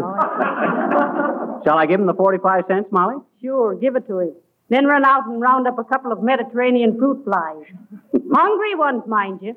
[1.66, 3.16] Shall I give him the 45 cents, Molly?
[3.41, 4.34] Sure, give it to him.
[4.70, 7.66] Then run out and round up a couple of Mediterranean fruit flies.
[8.34, 9.56] Hungry ones, mind you.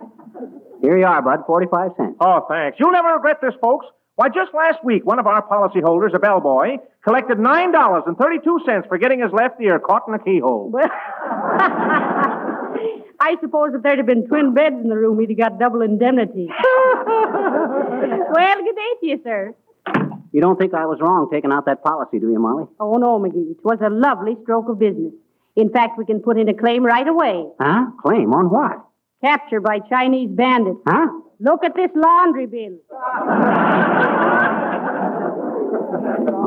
[0.82, 2.16] Here you are, Bud, 45 cents.
[2.20, 2.78] Oh, thanks.
[2.80, 3.86] You'll never regret this, folks.
[4.16, 9.30] Why, just last week, one of our policyholders, a bellboy, collected $9.32 for getting his
[9.30, 10.72] left ear caught in a keyhole.
[13.20, 15.82] I suppose if there'd have been twin beds in the room, he'd have got double
[15.82, 16.48] indemnity.
[17.06, 19.54] well, good day to you, sir.
[20.32, 22.64] You don't think I was wrong taking out that policy, do you, Molly?
[22.78, 23.52] Oh, no, McGee.
[23.52, 25.12] It was a lovely stroke of business.
[25.56, 27.46] In fact, we can put in a claim right away.
[27.60, 27.86] Huh?
[28.00, 28.84] Claim on what?
[29.24, 30.78] Capture by Chinese bandits.
[30.86, 31.08] Huh?
[31.40, 32.78] Look at this laundry bill.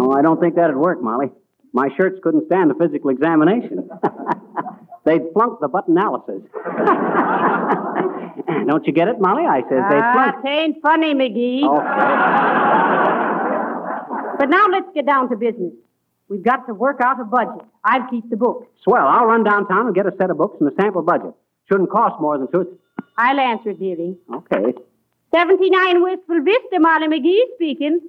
[0.03, 1.27] Oh, I don't think that'd work, Molly.
[1.73, 3.89] My shirts couldn't stand a physical examination.
[5.03, 6.41] They'd flunk the butt analysis.
[8.67, 9.45] don't you get it, Molly?
[9.45, 10.35] I says they'd Ah, flunk.
[10.37, 10.41] Oh.
[10.47, 11.61] tain't funny, McGee.
[14.37, 15.73] But now let's get down to business.
[16.29, 17.65] We've got to work out a budget.
[17.83, 18.67] I'll keep the books.
[18.83, 19.05] Swell.
[19.07, 21.33] I'll run downtown and get a set of books and a sample budget.
[21.69, 22.77] Shouldn't cost more than two.
[23.17, 24.15] I'll answer it, dearie.
[24.33, 24.73] Okay.
[25.33, 27.99] 79 Wistful Vista, Molly McGee speaking.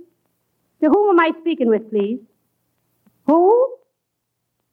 [0.82, 2.18] To whom am I speaking with, please?
[3.26, 3.76] Who?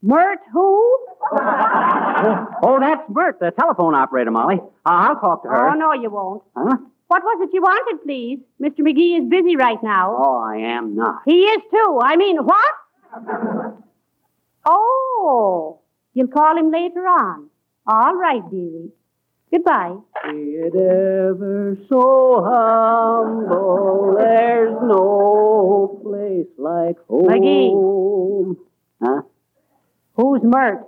[0.02, 0.98] Mert who?
[1.32, 4.58] Oh, that's Mert, the telephone operator, Molly.
[4.60, 5.70] Uh, I'll talk to her.
[5.72, 6.44] Oh, no, you won't.
[6.56, 6.78] Huh?
[7.08, 8.40] What was it you wanted, please?
[8.62, 8.80] Mr.
[8.80, 10.16] McGee is busy right now.
[10.18, 11.24] Oh, I am not.
[11.26, 12.00] He is too.
[12.02, 12.74] I mean, what?
[14.66, 15.80] Oh,
[16.14, 17.50] you'll call him later on.
[17.88, 18.92] All right, dearie.
[19.52, 19.96] Goodbye.
[20.30, 27.26] Be it ever so humble, there's no place like home.
[27.28, 28.56] McGee.
[29.04, 29.22] Huh?
[30.20, 30.86] Who's Mert?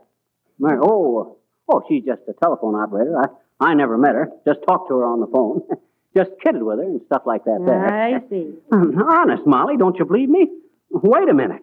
[0.60, 1.38] Mar- oh,
[1.72, 3.16] oh, she's just a telephone operator.
[3.18, 4.30] I, I never met her.
[4.46, 5.62] Just talked to her on the phone.
[6.18, 7.86] just kidded with her and stuff like that there.
[7.86, 8.52] I see.
[8.72, 10.50] Honest, Molly, don't you believe me?
[10.90, 11.62] Wait a minute.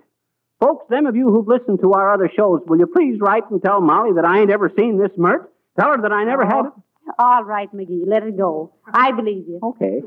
[0.60, 3.62] Folks, them of you who've listened to our other shows, will you please write and
[3.62, 5.52] tell Molly that I ain't ever seen this Mert?
[5.78, 6.72] Tell her that I never had it.
[7.18, 8.72] All right, McGee, let it go.
[8.90, 9.60] I believe you.
[9.62, 10.00] Okay.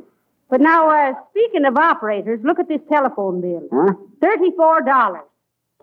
[0.49, 3.67] But now, uh, speaking of operators, look at this telephone bill.
[3.71, 3.93] Huh?
[4.19, 5.21] Thirty-four dollars.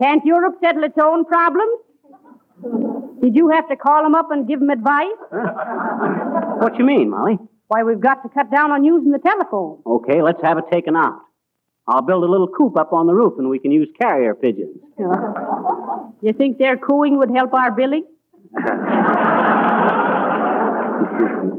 [0.00, 1.80] Can't Europe settle its own problems?
[3.22, 5.06] Did you have to call them up and give them advice?
[6.58, 7.38] What you mean, Molly?
[7.68, 9.80] Why, we've got to cut down on using the telephone.
[9.86, 11.20] Okay, let's have it taken out.
[11.86, 14.78] I'll build a little coop up on the roof and we can use carrier pigeons.
[16.20, 18.04] You think their cooing would help our billing?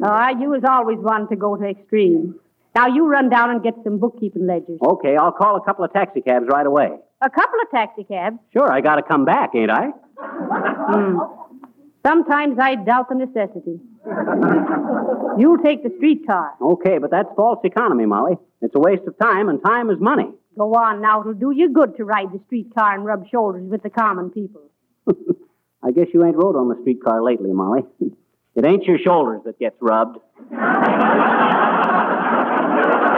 [0.01, 2.33] Ah, you was always one to go to extremes.
[2.73, 4.79] Now you run down and get some bookkeeping ledgers.
[4.81, 6.91] Okay, I'll call a couple of taxicabs right away.
[7.21, 8.37] A couple of taxicabs.
[8.53, 9.89] Sure, I gotta come back, ain't I?
[10.17, 11.17] Hmm.
[12.05, 13.79] Sometimes I doubt the necessity.
[15.37, 16.53] You'll take the streetcar.
[16.61, 18.37] Okay, but that's false economy, Molly.
[18.61, 20.31] It's a waste of time, and time is money.
[20.57, 21.21] Go on now.
[21.21, 24.61] It'll do you good to ride the streetcar and rub shoulders with the common people.
[25.83, 27.81] I guess you ain't rode on the streetcar lately, Molly.
[28.55, 30.17] It ain't your shoulders that gets rubbed.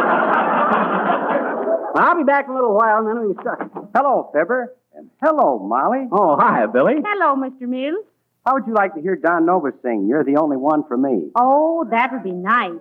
[1.95, 3.71] I'll be back in a little while, and then we can start.
[3.95, 4.75] Hello, Fibber.
[4.93, 6.07] And hello, Molly.
[6.11, 6.95] Oh, hi, Billy.
[7.03, 7.67] Hello, Mr.
[7.67, 8.05] Mills.
[8.45, 10.07] How would you like to hear Don Novis sing?
[10.09, 11.29] You're the only one for me.
[11.35, 12.79] Oh, that would be nice.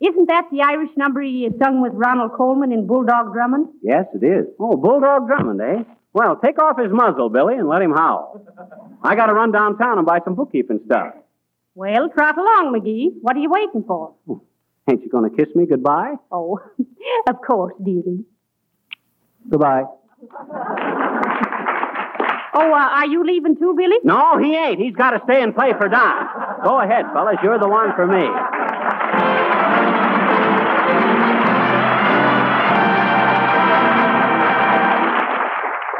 [0.00, 3.68] Isn't that the Irish number he sung with Ronald Colman in Bulldog Drummond?
[3.82, 4.46] Yes, it is.
[4.58, 5.84] Oh, Bulldog Drummond, eh?
[6.12, 8.40] Well, take off his muzzle, Billy, and let him howl.
[9.02, 11.14] I gotta run downtown and buy some bookkeeping stuff.
[11.74, 13.12] Well, trot along, McGee.
[13.20, 14.14] What are you waiting for?
[14.90, 16.14] Ain't you gonna kiss me goodbye?
[16.32, 16.58] Oh,
[17.28, 18.24] of course, dearie.
[19.50, 19.82] Goodbye.
[22.52, 23.96] Oh, uh, are you leaving too, Billy?
[24.04, 24.80] No, he ain't.
[24.80, 26.62] He's got to stay and play for Don.
[26.64, 27.36] Go ahead, fellas.
[27.42, 28.26] You're the one for me.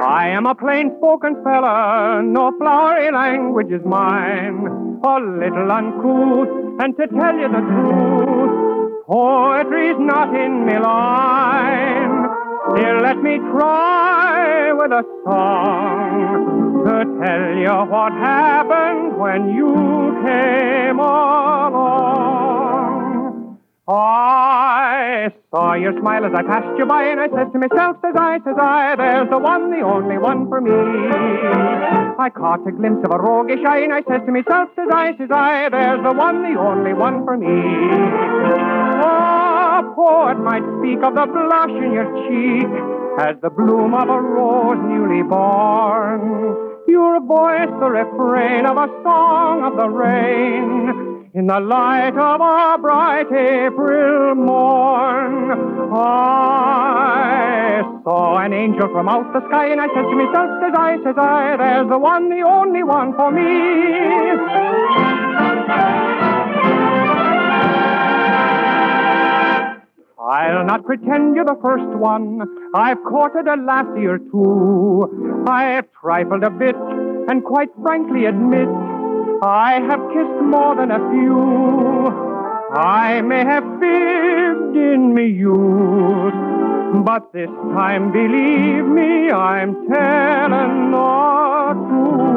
[0.03, 4.66] I am a plain spoken fella, no flowery language is mine.
[5.03, 6.48] A little uncouth,
[6.82, 12.20] and to tell you the truth, poetry's not in me line.
[12.75, 19.75] Still, let me try with a song to tell you what happened when you
[20.25, 22.31] came along.
[23.89, 28.14] I saw your smile as I passed you by, and I says to myself, says
[28.16, 30.71] I, says I, there's the one, the only one for me.
[30.71, 35.16] I caught a glimpse of a roguish eye, and I says to myself, says I,
[35.18, 38.80] says I, there's the one, the only one for me.
[39.81, 42.68] A poet might speak of the blush in your cheek
[43.18, 46.20] as the bloom of a rose newly born.
[46.87, 51.31] Your voice, the refrain of a song of the rain.
[51.33, 55.51] In the light of a bright April morn,
[55.95, 60.99] I saw an angel from out the sky, and I said to myself, says I,
[61.03, 63.70] says I, there's the one, the only one for me.
[70.31, 72.43] I'll not pretend you're the first one.
[72.72, 75.45] I've courted a lassie or two.
[75.49, 78.68] I've trifled a bit and quite frankly admit
[79.43, 82.07] I have kissed more than a few.
[82.72, 86.35] I may have fibbed in me youth,
[87.05, 92.30] but this time, believe me, I'm telling the truth.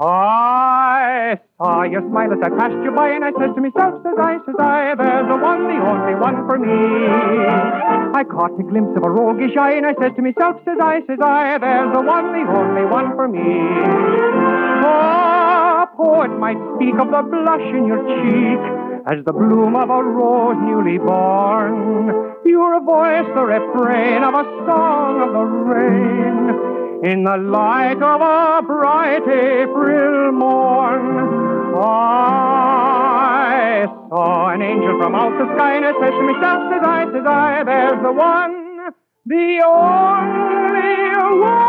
[0.00, 4.14] I saw your smile as I passed you by, and I said to myself, says
[4.14, 6.70] I, says I, there's the one, the only one for me.
[8.14, 11.02] I caught a glimpse of a roguish eye, and I said to myself, says I,
[11.08, 13.42] says I, there's the one, the only one for me.
[14.86, 18.60] A poet might speak of the blush in your cheek
[19.10, 22.38] as the bloom of a rose newly born.
[22.46, 26.87] You're a voice, the refrain of a song of the rain.
[27.00, 35.46] In the light of a bright April morn, I saw an angel from out the
[35.54, 38.90] sky, and I said to myself, says I, says I, there's the one,
[39.26, 41.68] the only one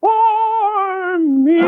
[0.00, 1.60] for me.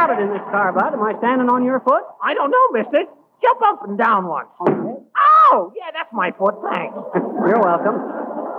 [0.00, 0.94] Crowded in this car, Bud.
[0.94, 2.02] Am I standing on your foot?
[2.22, 3.04] I don't know, mister.
[3.42, 4.48] Jump up and down once.
[4.60, 6.54] Oh, yeah, that's my foot.
[6.72, 6.96] Thanks.
[7.14, 7.96] You're welcome.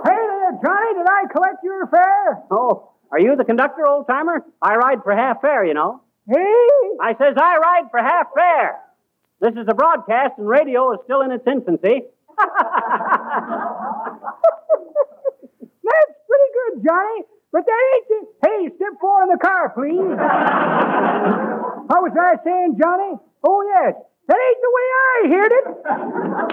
[0.06, 0.94] Hey there, Johnny.
[0.98, 2.42] Did I collect your fare?
[2.50, 4.44] Oh, are you the conductor, old timer?
[4.60, 6.02] I ride for half fare, you know.
[6.28, 6.54] Hey?
[7.00, 8.80] I says I ride for half fare.
[9.40, 12.02] This is a broadcast, and radio is still in its infancy.
[12.38, 12.52] That's
[16.28, 17.24] pretty good, Johnny.
[17.52, 18.24] But that ain't the...
[18.48, 20.00] Hey, step four in the car, please.
[21.92, 23.12] How was I saying, Johnny?
[23.44, 23.92] Oh, yes.
[24.28, 25.64] That ain't the way I heard it.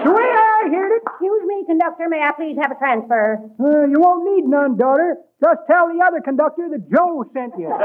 [0.04, 1.02] The way I heard it.
[1.06, 2.06] Excuse me, conductor.
[2.10, 3.38] May I please have a transfer?
[3.58, 5.16] Uh, you won't need none, daughter.
[5.42, 7.70] Just tell the other conductor that Joe sent you.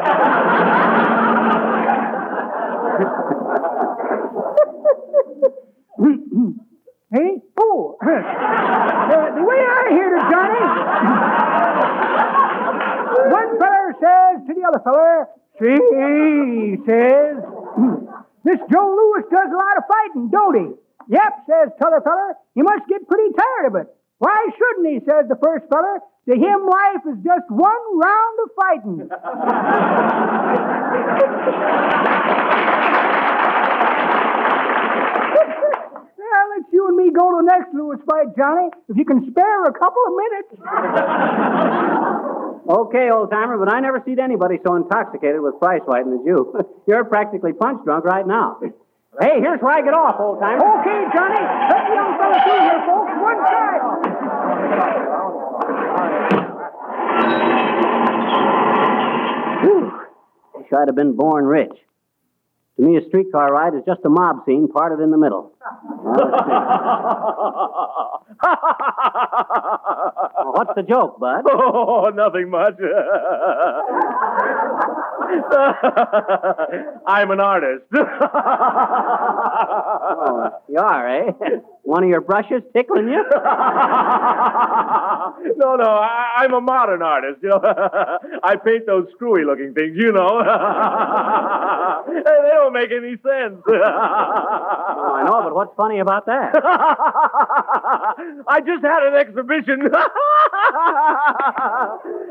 [7.13, 7.39] hey?
[7.57, 7.97] Oh.
[8.03, 8.05] uh,
[9.35, 11.44] the way I heard it, Johnny.
[13.31, 15.27] One feller says to the other feller,
[15.59, 17.41] see, says,
[18.43, 20.67] this Joe Louis does a lot of fighting, don't he?
[21.09, 22.35] Yep, says t'other feller.
[22.53, 23.87] He must get pretty tired of it.
[24.17, 25.99] Why shouldn't he, says the first feller.
[26.27, 29.09] To him, life is just one round of fighting.
[36.25, 38.69] Well, let's you and me go to the next Louis fight, Johnny.
[38.89, 40.49] If you can spare a couple of minutes.
[42.67, 46.51] Okay, old timer, but I never seen anybody so intoxicated with prize fighting as you.
[46.87, 48.57] You're practically punch drunk right now.
[49.21, 50.65] Hey, here's where I get off, old timer.
[50.81, 51.45] Okay, Johnny.
[51.69, 53.13] Let the young fella through here, folks.
[53.21, 53.81] One side.
[59.61, 59.91] Whew.
[60.55, 61.77] Wish I'd have been born rich.
[62.77, 65.53] To me, a streetcar ride is just a mob scene parted in the middle.
[66.03, 66.15] Well,
[70.53, 71.45] what's the joke, Bud?
[71.51, 72.75] Oh, nothing much.
[77.07, 77.85] I'm an artist.
[80.27, 81.31] Oh, you are, eh?
[81.85, 83.23] One of your brushes tickling you?
[83.33, 83.35] no,
[85.75, 87.43] no, I, I'm a modern artist.
[87.43, 87.61] You know,
[88.43, 89.95] I paint those screwy-looking things.
[89.95, 90.41] You know,
[92.07, 93.61] Hey, they don't make any sense.
[93.67, 96.55] Oh, I know, but what's funny about that?
[98.47, 99.81] I just had an exhibition,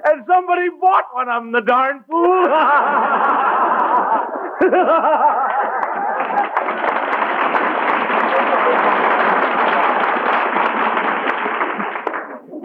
[0.05, 1.52] and somebody bought one of them.
[1.52, 2.48] The darn fool.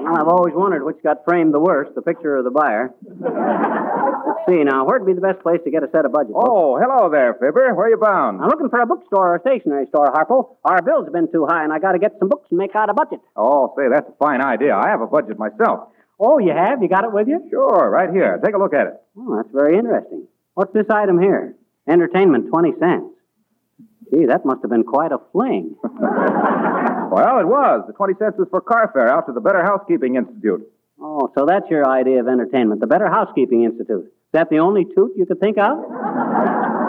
[0.10, 2.89] Well, I've always wondered which got framed the worst, the picture or the buyer.
[3.05, 4.86] Let's see now.
[4.86, 6.49] Where'd be the best place to get a set of budget books?
[6.49, 7.76] Oh, hello there, Fibber.
[7.76, 8.41] Where you bound?
[8.41, 10.55] I'm looking for a bookstore or a stationery store, Harpo.
[10.66, 12.76] Our bills have been too high, and I got to get some books and make
[12.76, 13.20] out a budget.
[13.36, 14.76] Oh, say, that's a fine idea.
[14.76, 15.89] I have a budget myself.
[16.20, 16.82] Oh, you have?
[16.82, 17.45] You got it with you?
[17.51, 18.39] Sure, right here.
[18.43, 18.93] Take a look at it.
[19.16, 20.28] Oh, that's very interesting.
[20.55, 21.53] What's this item here?
[21.88, 23.14] Entertainment, 20 cents.
[24.12, 25.76] Gee, that must have been quite a fling.
[27.20, 27.84] Well, it was.
[27.86, 30.64] The 20 cents was for car fare out to the Better Housekeeping Institute.
[31.02, 32.80] Oh, so that's your idea of entertainment.
[32.80, 34.06] The Better Housekeeping Institute.
[34.08, 35.84] Is that the only toot you could think of?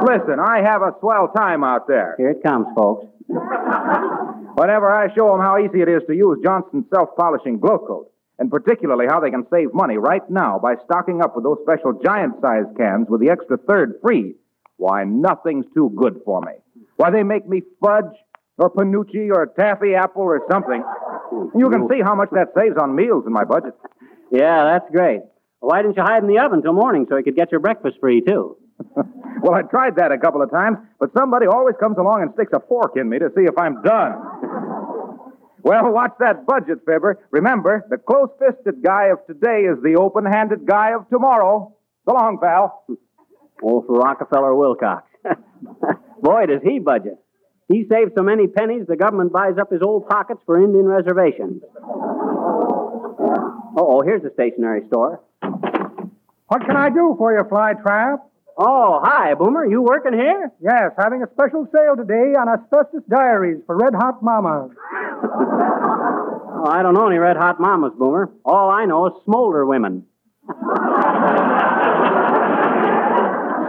[0.06, 2.14] Listen, I have a swell time out there.
[2.16, 3.06] Here it comes, folks.
[3.26, 9.06] Whenever I show them how easy it is to use Johnson's self-polishing Glo-Coat, and particularly
[9.10, 13.08] how they can save money right now by stocking up with those special giant-sized cans
[13.10, 14.36] with the extra third free,
[14.76, 16.52] why, nothing's too good for me.
[16.94, 18.14] Why, they make me fudge
[18.60, 20.84] or penuche or taffy apple or something.
[21.56, 23.72] You can see how much that saves on meals in my budget.
[24.30, 25.22] Yeah, that's great.
[25.60, 27.96] Why didn't you hide in the oven till morning so you could get your breakfast
[28.00, 28.56] free, too?
[29.42, 32.52] well, I tried that a couple of times, but somebody always comes along and sticks
[32.54, 34.12] a fork in me to see if I'm done.
[35.62, 37.18] well, watch that budget, Fibber.
[37.30, 41.74] Remember, the close fisted guy of today is the open handed guy of tomorrow.
[42.06, 42.84] So long, pal.
[43.62, 45.06] Old Rockefeller Wilcox.
[46.22, 47.18] Boy, does he budget.
[47.70, 51.62] He saves so many pennies, the government buys up his old pockets for Indian reservations.
[53.76, 55.20] Oh, here's a stationery store.
[56.48, 58.26] What can I do for you, Fly Trap?
[58.58, 59.64] Oh, hi, Boomer.
[59.66, 60.50] You working here?
[60.60, 64.72] Yes, having a special sale today on asbestos diaries for red hot mamas.
[65.22, 68.30] oh, I don't know any red hot mamas, Boomer.
[68.44, 70.04] All I know is smolder women.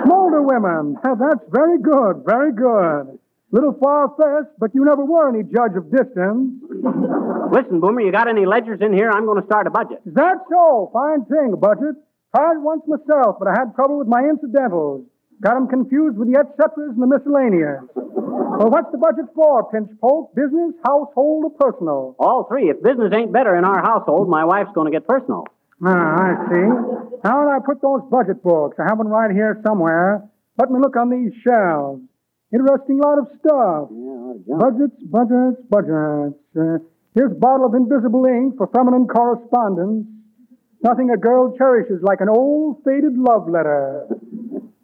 [0.03, 0.97] smolder women.
[1.03, 3.19] That's very good, very good.
[3.51, 6.63] Little far-fetched, but you never were any judge of distance.
[7.51, 9.11] Listen, Boomer, you got any ledgers in here?
[9.11, 9.99] I'm going to start a budget.
[10.05, 10.89] Is that so?
[10.93, 11.95] Fine thing, a budget.
[12.33, 15.03] Tried once myself, but I had trouble with my incidentals.
[15.41, 17.81] Got 'em confused with the et ceteras and the miscellaneous.
[17.95, 20.33] well, what's the budget for, Pinch Poke?
[20.35, 22.15] Business, household, or personal?
[22.19, 22.69] All three.
[22.69, 25.45] If business ain't better in our household, my wife's going to get personal.
[25.83, 26.67] Ah, I see.
[27.25, 28.77] How did I put those budget books?
[28.79, 30.23] I have one right here somewhere.
[30.59, 32.01] Let me look on these shelves.
[32.53, 33.87] Interesting lot of stuff.
[33.95, 36.35] Yeah, budgets, budgets, budgets.
[36.51, 36.83] Uh,
[37.15, 40.05] here's a bottle of invisible ink for feminine correspondence.
[40.83, 44.07] Nothing a girl cherishes like an old faded love letter.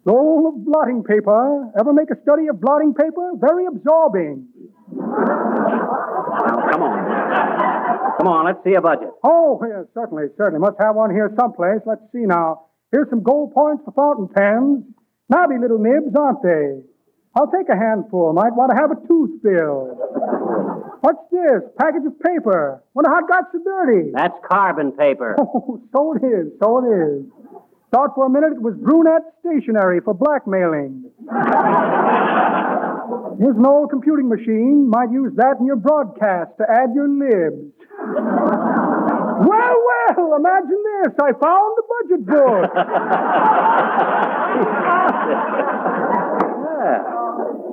[0.04, 1.68] Roll of blotting paper.
[1.78, 3.32] Ever make a study of blotting paper?
[3.36, 4.48] Very absorbing.
[4.96, 8.16] Now, come on.
[8.16, 9.10] Come on, let's see a budget.
[9.22, 10.60] Oh, yes, certainly, certainly.
[10.60, 11.80] Must have one here someplace.
[11.84, 12.66] Let's see now.
[12.90, 14.84] Here's some gold points for fountain pens.
[15.28, 16.80] Knobby little nibs, aren't they?
[17.38, 18.32] I'll take a handful.
[18.32, 19.94] Might want to have a tooth filled.
[21.06, 21.62] What's this?
[21.78, 22.82] Package of paper.
[22.94, 24.10] Wonder how it got so dirty.
[24.10, 25.36] That's carbon paper.
[25.38, 26.50] Oh, so it is.
[26.58, 27.22] So it is.
[27.94, 31.04] Thought for a minute it was brunette stationery for blackmailing.
[33.38, 34.90] Here's an old computing machine.
[34.90, 37.70] Might use that in your broadcast to add your libs.
[39.46, 41.14] well, well, imagine this.
[41.22, 42.74] I found the budget book.
[46.78, 47.17] yeah.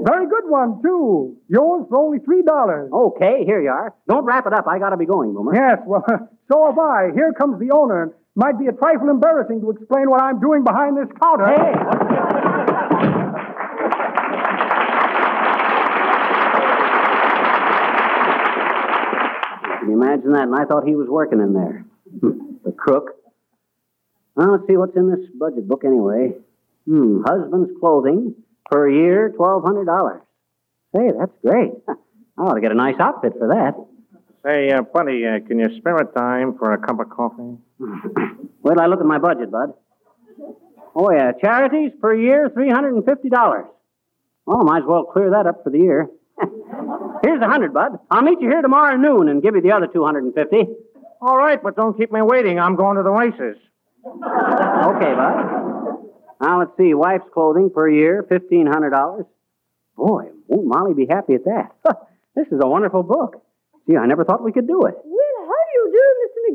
[0.04, 1.38] Very good one, too.
[1.48, 2.92] Yours for only $3.
[2.92, 3.94] Okay, here you are.
[4.08, 4.68] Don't wrap it up.
[4.68, 5.56] I gotta be going, Boomer.
[5.56, 6.04] Yes, well,
[6.52, 7.12] so have I.
[7.14, 8.14] Here comes the owner.
[8.36, 11.48] Might be a trifle embarrassing to explain what I'm doing behind this counter.
[11.48, 11.74] Hey!
[19.80, 20.44] Can you imagine that?
[20.44, 21.86] And I thought he was working in there.
[22.20, 23.12] Hmm, the crook.
[24.36, 26.34] Well, let's see what's in this budget book anyway.
[26.88, 28.36] Hmm, husband's clothing
[28.70, 30.22] per year, twelve hundred dollars.
[30.96, 31.72] Say, that's great.
[32.38, 33.76] I ought to get a nice outfit for that.
[34.46, 37.58] Say, uh, buddy, uh, can you spare a dime for a cup of coffee?
[37.80, 39.74] Wait till I look at my budget, bud.
[40.96, 43.66] Oh yeah, charities per year, three hundred and fifty dollars.
[44.48, 46.08] Oh, might as well clear that up for the year.
[47.24, 48.00] Here's a hundred, bud.
[48.12, 50.68] I'll meet you here tomorrow noon and give you the other two hundred and fifty.
[51.22, 52.60] All right, but don't keep me waiting.
[52.60, 53.58] I'm going to the races.
[54.06, 55.75] Okay, bud.
[56.42, 56.94] Now let's see.
[56.94, 59.26] Wife's clothing per year, fifteen hundred dollars.
[59.96, 61.72] Boy, won't Molly be happy at that?
[62.36, 63.42] this is a wonderful book.
[63.88, 64.96] Gee, I never thought we could do it.
[65.04, 66.06] Well, how do you do,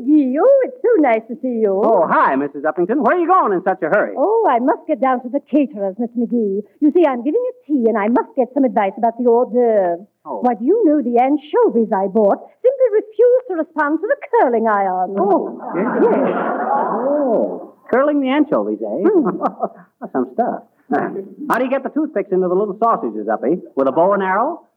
[0.01, 1.77] Oh, it's so nice to see you.
[1.77, 2.65] Oh, hi, Mrs.
[2.65, 3.05] Uppington.
[3.05, 4.15] Where are you going in such a hurry?
[4.17, 6.61] Oh, I must get down to the caterer's, Miss McGee.
[6.79, 9.45] You see, I'm giving a tea, and I must get some advice about the hors
[9.53, 10.07] d'oeuvres.
[10.25, 10.41] Oh.
[10.41, 14.67] Why, do you know the anchovies I bought simply refused to respond to the curling
[14.67, 15.15] iron?
[15.17, 16.37] Oh, yes.
[16.81, 20.07] Oh, curling the anchovies, eh?
[20.13, 20.63] Some stuff.
[20.91, 23.53] How do you get the toothpicks into the little sausages, Uppy?
[23.53, 23.55] Eh?
[23.75, 24.67] With a bow and arrow?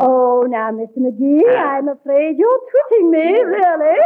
[0.00, 0.98] Oh, now, Mr.
[0.98, 3.98] McGee, I'm afraid you're twitting me, really.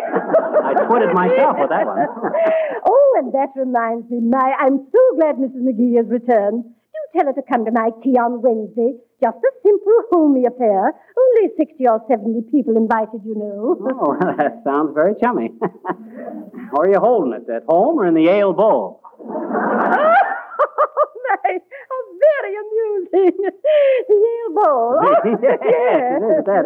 [0.64, 2.02] I twitted myself with that one.
[2.86, 5.62] oh, and that reminds me, my, I'm so glad Mrs.
[5.62, 6.64] McGee has returned.
[6.64, 8.98] Do tell her to come to my tea on Wednesday.
[9.22, 10.92] Just a simple, homey affair.
[10.92, 13.78] Only 60 or 70 people invited, you know.
[13.80, 15.50] Oh, that sounds very chummy.
[16.76, 17.48] Are you holding it?
[17.48, 19.00] At home or in the Yale Bowl?
[21.26, 21.58] My,
[21.88, 23.36] how very amusing.
[24.08, 25.00] The Yale Bowl.
[25.02, 26.64] Oh, yes, it is that?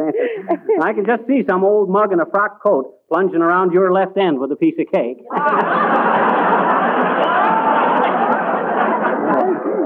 [0.82, 4.16] I can just see some old mug in a frock coat plunging around your left
[4.16, 5.18] end with a piece of cake.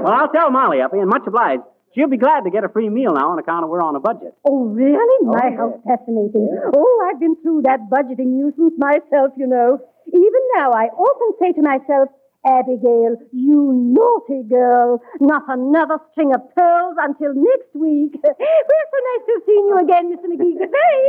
[0.02, 1.62] well, I'll tell Molly, Uppy, and much obliged.
[1.94, 4.00] She'll be glad to get a free meal now on account of we're on a
[4.00, 4.34] budget.
[4.44, 4.98] Oh, really?
[4.98, 5.54] Oh, my, yes.
[5.56, 6.50] how fascinating.
[6.74, 9.78] Oh, I've been through that budgeting nuisance myself, you know.
[10.08, 12.10] Even now, I often say to myself,
[12.46, 15.00] Abigail, you naughty girl.
[15.20, 18.18] Not another string of pearls until next week.
[18.22, 20.28] well, so nice to have seen you again, Mr.
[20.28, 20.58] McGee.
[20.58, 21.00] Good day.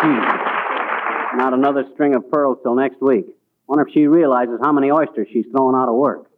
[0.00, 1.38] Hmm.
[1.38, 3.26] Not another string of pearls till next week.
[3.66, 6.30] Wonder if she realizes how many oysters she's throwing out of work.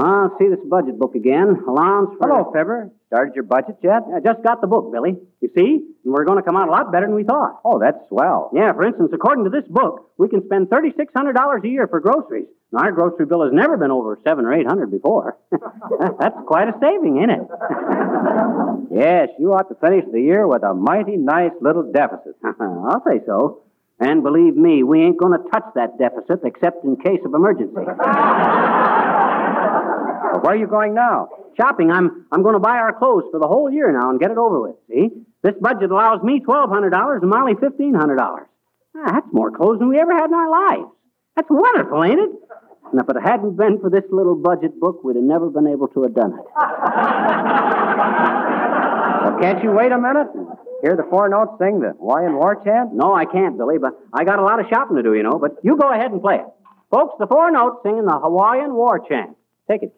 [0.00, 1.62] I'll see this budget book again.
[1.68, 2.28] Allowance for.
[2.28, 2.90] Hello, Fibber.
[3.10, 4.06] Started your budget yet?
[4.14, 5.18] I just got the book, Billy.
[5.40, 5.82] You see?
[6.04, 7.58] And we're going to come out a lot better than we thought.
[7.64, 8.52] Oh, that's swell.
[8.54, 12.46] Yeah, for instance, according to this book, we can spend $3,600 a year for groceries.
[12.70, 15.36] Now, our grocery bill has never been over seven or eight hundred before.
[15.50, 17.48] that's quite a saving, isn't it?
[18.94, 22.36] yes, you ought to finish the year with a mighty nice little deficit.
[22.44, 23.64] I'll say so.
[23.98, 27.74] And believe me, we ain't going to touch that deficit except in case of emergency.
[30.38, 31.28] Where are you going now?
[31.56, 31.90] Shopping.
[31.90, 34.38] I'm I'm going to buy our clothes for the whole year now and get it
[34.38, 34.76] over with.
[34.88, 35.10] See,
[35.42, 38.46] this budget allows me twelve hundred dollars and Molly fifteen hundred dollars.
[38.96, 40.90] Ah, that's more clothes than we ever had in our lives.
[41.36, 42.30] That's wonderful, ain't it?
[42.92, 45.88] And if it hadn't been for this little budget book, we'd have never been able
[45.88, 46.44] to have done it.
[49.20, 50.28] Well, can't you wait a minute
[50.80, 52.94] hear the four notes sing the Hawaiian war chant?
[52.94, 55.38] No, I can't, Billy, but I got a lot of shopping to do, you know.
[55.38, 56.46] But you go ahead and play it.
[56.90, 59.36] Folks, the four notes singing the Hawaiian war chant.
[59.68, 59.92] Take it.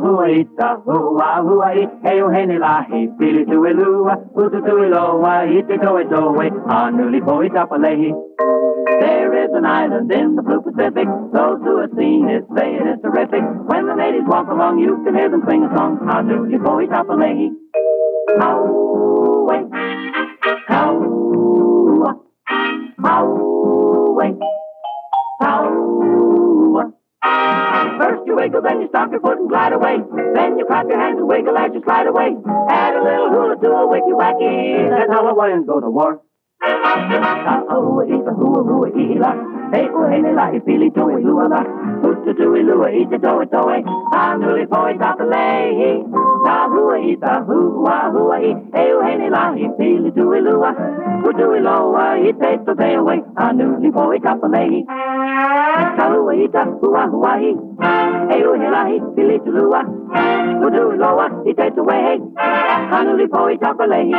[0.00, 1.86] Tahuai, tahua, huai,
[3.18, 3.44] pili.
[9.00, 11.08] There is an island in the blue Pacific.
[11.32, 13.42] Those who have seen it say it is terrific.
[13.66, 15.98] When the natives walk along, you can hear them sing a song.
[15.98, 17.50] Poi tapalehi.
[18.38, 19.29] Hauai,
[20.70, 22.14] haua.
[28.00, 29.98] First you wiggle, then you stomp your foot and glide away.
[30.34, 32.36] Then you clap your hands and wiggle as you slide away.
[32.70, 34.88] Add a little hula to a wicky wacky.
[34.90, 36.22] That's how Hawaiians go to war.
[36.62, 39.78] Ita hua hua ila.
[39.78, 41.64] Hey ua hene la ipili toi lua la.
[42.02, 42.88] Uta tui lua
[43.46, 43.84] toe.
[44.12, 46.04] Anuli poi tapalehi.
[46.44, 48.56] Ta'ahua ita hua hua i.
[48.74, 50.74] Hey ua hene la ipili tui lua.
[51.24, 53.22] Utui loa ite to te away.
[53.36, 54.84] Anuli poi tapalehi.
[55.96, 57.56] Ta'ahua ita hua hua i.
[58.28, 59.84] Hey ua hene la ipili tui lua.
[60.66, 62.20] Utui loa ite to way.
[62.90, 64.14] Anuli poi tapalehi.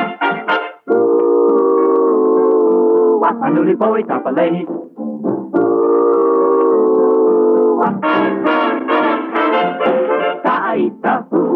[3.41, 4.67] Anuli poi tapalehi.
[4.67, 4.90] Taita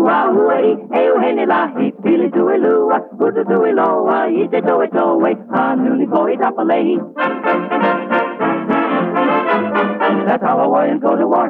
[0.05, 6.07] hua huai, e uhene lahi, pili tui lua, utu tui loa, ite toe toe, anuli
[6.07, 6.99] poi tapalehi.
[10.25, 11.49] That's how Hawaiians go to war.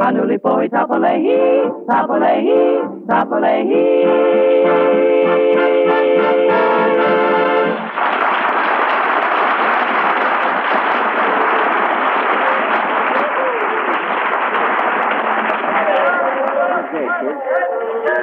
[0.00, 1.38] Anuli poi tapalehi,
[1.88, 2.60] tapalehi,
[3.08, 3.84] tapalehi.
[16.96, 17.40] Kids.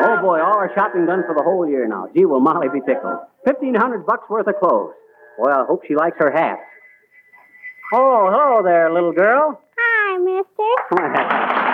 [0.05, 2.07] Oh boy, all our shopping done for the whole year now.
[2.15, 3.19] Gee, will Molly be tickled.
[3.45, 4.93] Fifteen hundred bucks worth of clothes.
[5.37, 6.59] Boy, I hope she likes her hat.
[7.93, 9.59] Oh, hello there, little girl.
[9.77, 11.59] Hi, mister.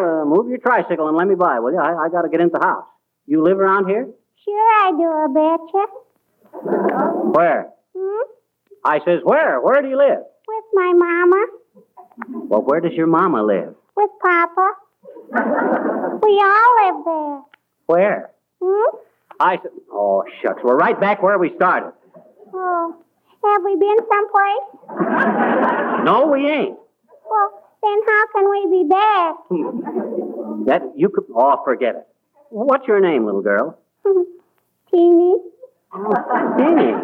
[0.00, 1.78] Well, uh, move your tricycle and let me by, will you?
[1.78, 2.84] I, I got to get into the house.
[3.26, 4.08] You live around here?
[4.44, 5.86] Sure I do, I betcha.
[7.36, 7.68] Where?
[7.96, 8.22] Hmm?
[8.84, 9.60] I says, where?
[9.60, 10.20] Where do you live?
[10.48, 11.46] With my mama.
[12.50, 13.76] Well, where does your mama live?
[13.96, 14.72] With Papa.
[16.20, 17.42] we all live there.
[17.86, 18.30] Where?
[18.60, 18.96] Hmm?
[19.38, 20.60] I said, oh, shucks.
[20.64, 21.92] We're right back where we started.
[22.52, 22.96] Oh.
[23.44, 24.66] Have we been someplace?
[26.04, 26.78] No, we ain't.
[27.30, 29.34] Well, then how can we be back?
[30.66, 31.24] That you could.
[31.34, 32.06] Oh, forget it.
[32.50, 33.78] What's your name, little girl?
[34.90, 35.36] Teeny.
[35.92, 36.94] Teeny.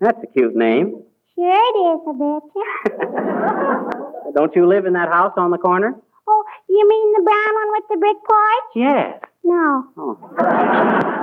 [0.00, 1.02] That's a cute name.
[1.34, 4.08] Sure it is, I betcha.
[4.34, 5.94] Don't you live in that house on the corner?
[6.28, 8.70] Oh, you mean the brown one with the brick porch?
[8.74, 9.20] Yes.
[9.44, 9.84] No.
[9.96, 10.18] Oh.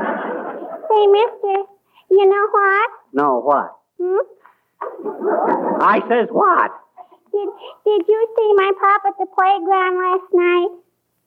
[0.90, 1.56] Say, mister,
[2.12, 2.90] you know what?
[3.14, 3.76] No, what?
[4.02, 4.24] Hmm?
[5.82, 6.72] I says what?
[7.32, 7.50] Did,
[7.86, 10.70] did you see my pop at the playground last night?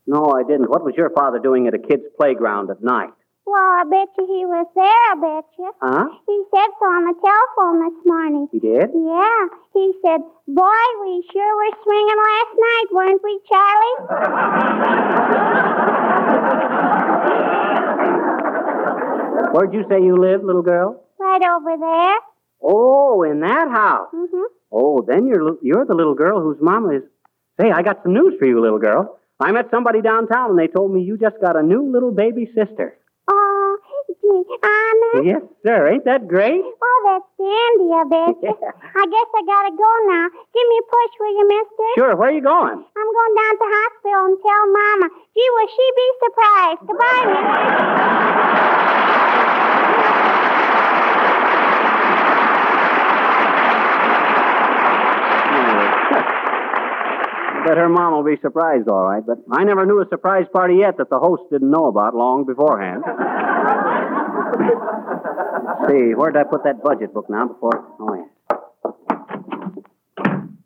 [0.07, 0.71] No, I didn't.
[0.71, 3.11] What was your father doing at a kid's playground at night?
[3.49, 5.73] Well, I bet you he was there, I bet you.
[5.81, 6.05] Huh?
[6.29, 8.45] He said so on the telephone this morning.
[8.53, 8.93] He did?
[8.93, 9.49] Yeah.
[9.73, 13.99] He said, Boy, we sure were swinging last night, weren't we, Charlie?
[19.57, 21.09] Where'd you say you live, little girl?
[21.19, 22.17] right over there.
[22.63, 24.09] Oh, in that house.
[24.15, 24.45] Mm-hmm.
[24.73, 27.03] Oh, then you're you're the little girl whose mama is.
[27.61, 29.19] Say, I got some news for you, little girl.
[29.41, 32.47] I met somebody downtown and they told me you just got a new little baby
[32.55, 32.99] sister.
[34.29, 35.25] Gee, Honor?
[35.25, 35.89] Yes, sir.
[35.89, 36.61] Ain't that great?
[36.61, 38.37] Oh, that's dandy, I bet.
[39.01, 40.29] I guess I gotta go now.
[40.53, 41.89] Give me a push, will you, mister?
[41.97, 42.13] Sure.
[42.13, 42.77] Where are you going?
[42.77, 45.09] I'm going down to the hospital and tell Mama.
[45.33, 46.81] Gee, will she be surprised?
[46.85, 48.69] Goodbye, mister.
[57.65, 59.25] Bet her mom will be surprised, all right.
[59.25, 62.45] But I never knew a surprise party yet that the host didn't know about long
[62.45, 63.03] beforehand.
[65.89, 67.85] See, where'd I put that budget book now before?
[68.01, 68.25] Oh, yeah.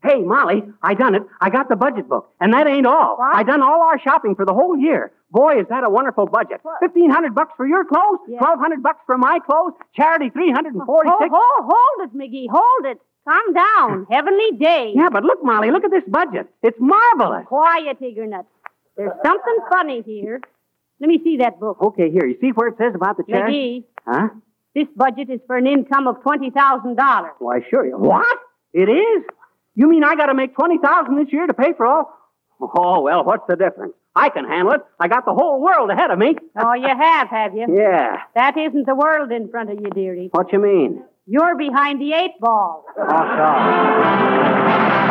[0.05, 1.23] Hey, Molly, I done it.
[1.41, 2.33] I got the budget book.
[2.41, 3.19] And that ain't all.
[3.21, 5.13] I done all our shopping for the whole year.
[5.31, 6.61] Boy, is that a wonderful budget.
[6.81, 10.75] Fifteen hundred bucks for your clothes, twelve hundred bucks for my clothes, charity three hundred
[10.75, 12.49] and Hold, hold, hold it, McGee.
[12.51, 13.01] Hold it.
[13.27, 14.07] Calm down.
[14.11, 14.93] Heavenly day.
[14.95, 16.49] Yeah, but look, Molly, look at this budget.
[16.63, 17.47] It's marvelous.
[17.47, 18.45] Quiet, Eagernut.
[18.97, 20.41] There's something funny here.
[21.03, 21.79] Let me see that book.
[21.83, 22.25] Okay, here.
[22.25, 23.85] You see where it says about the charity?
[24.07, 24.29] McGee, Huh?
[24.75, 26.95] this budget is for an income of $20,000.
[27.41, 27.85] Why, sure.
[27.85, 27.99] You...
[27.99, 28.39] What?
[28.73, 29.25] It is?
[29.75, 32.17] You mean I got to make twenty thousand this year to pay for all?
[32.61, 33.95] Oh well, what's the difference?
[34.15, 34.83] I can handle it.
[35.01, 36.37] I got the whole world ahead of me.
[36.57, 37.67] Oh, you have, have you?
[37.75, 38.19] Yeah.
[38.35, 40.29] That isn't the world in front of you, dearie.
[40.33, 41.03] What you mean?
[41.27, 42.85] You're behind the eight ball.
[42.97, 45.02] Oh, sorry.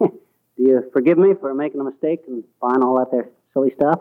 [0.00, 0.06] Uh,
[0.56, 4.00] do you forgive me for making a mistake and buying all that there silly stuff?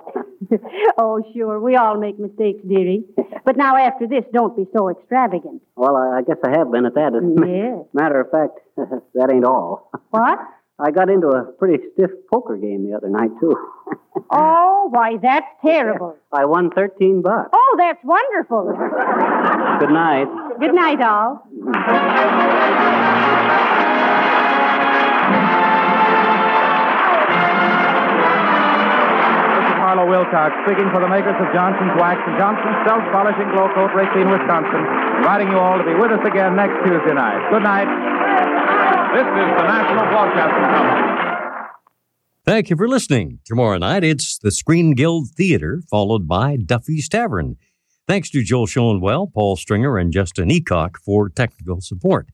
[0.98, 1.60] oh, sure.
[1.60, 3.06] We all make mistakes, dearie.
[3.46, 5.62] but now, after this, don't be so extravagant.
[5.76, 7.14] well, I, I guess I have been at that.
[7.46, 7.86] Yes.
[7.94, 8.60] Matter of fact,
[9.14, 9.90] that ain't all.
[10.10, 10.40] What?
[10.80, 13.54] I got into a pretty stiff poker game the other night too.
[14.32, 16.18] Oh, why, that's terrible.
[16.32, 17.52] I won thirteen bucks.
[17.54, 18.74] Oh, that's wonderful.
[19.80, 20.28] Good night.
[20.60, 21.48] Good night, all.
[29.94, 34.82] Harlow Wilcox speaking for the makers of Johnson's Wax and Johnson's Self-Polishing Glo-Coat, Racine, Wisconsin,
[35.22, 37.38] inviting you all to be with us again next Tuesday night.
[37.54, 37.86] Good night.
[39.14, 41.70] This is the National Broadcasting Company.
[42.44, 43.38] Thank you for listening.
[43.46, 47.58] Tomorrow night, it's the Screen Guild Theater, followed by Duffy's Tavern.
[48.08, 52.30] Thanks to Joel Schoenwell, Paul Stringer, and Justin Eacock for technical support.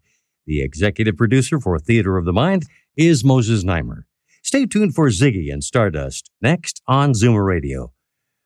[0.47, 2.63] The executive producer for Theater of the Mind
[2.95, 4.03] is Moses Znaimer.
[4.51, 7.93] Stay tuned for Ziggy and Stardust next on Zoomer Radio.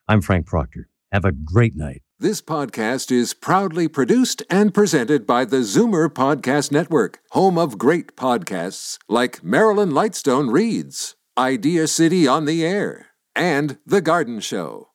[0.05, 0.89] I'm Frank Proctor.
[1.13, 2.01] Have a great night.
[2.19, 8.17] This podcast is proudly produced and presented by the Zoomer Podcast Network, home of great
[8.17, 14.89] podcasts like Marilyn Lightstone Reads, Idea City on the Air, and The Garden Show.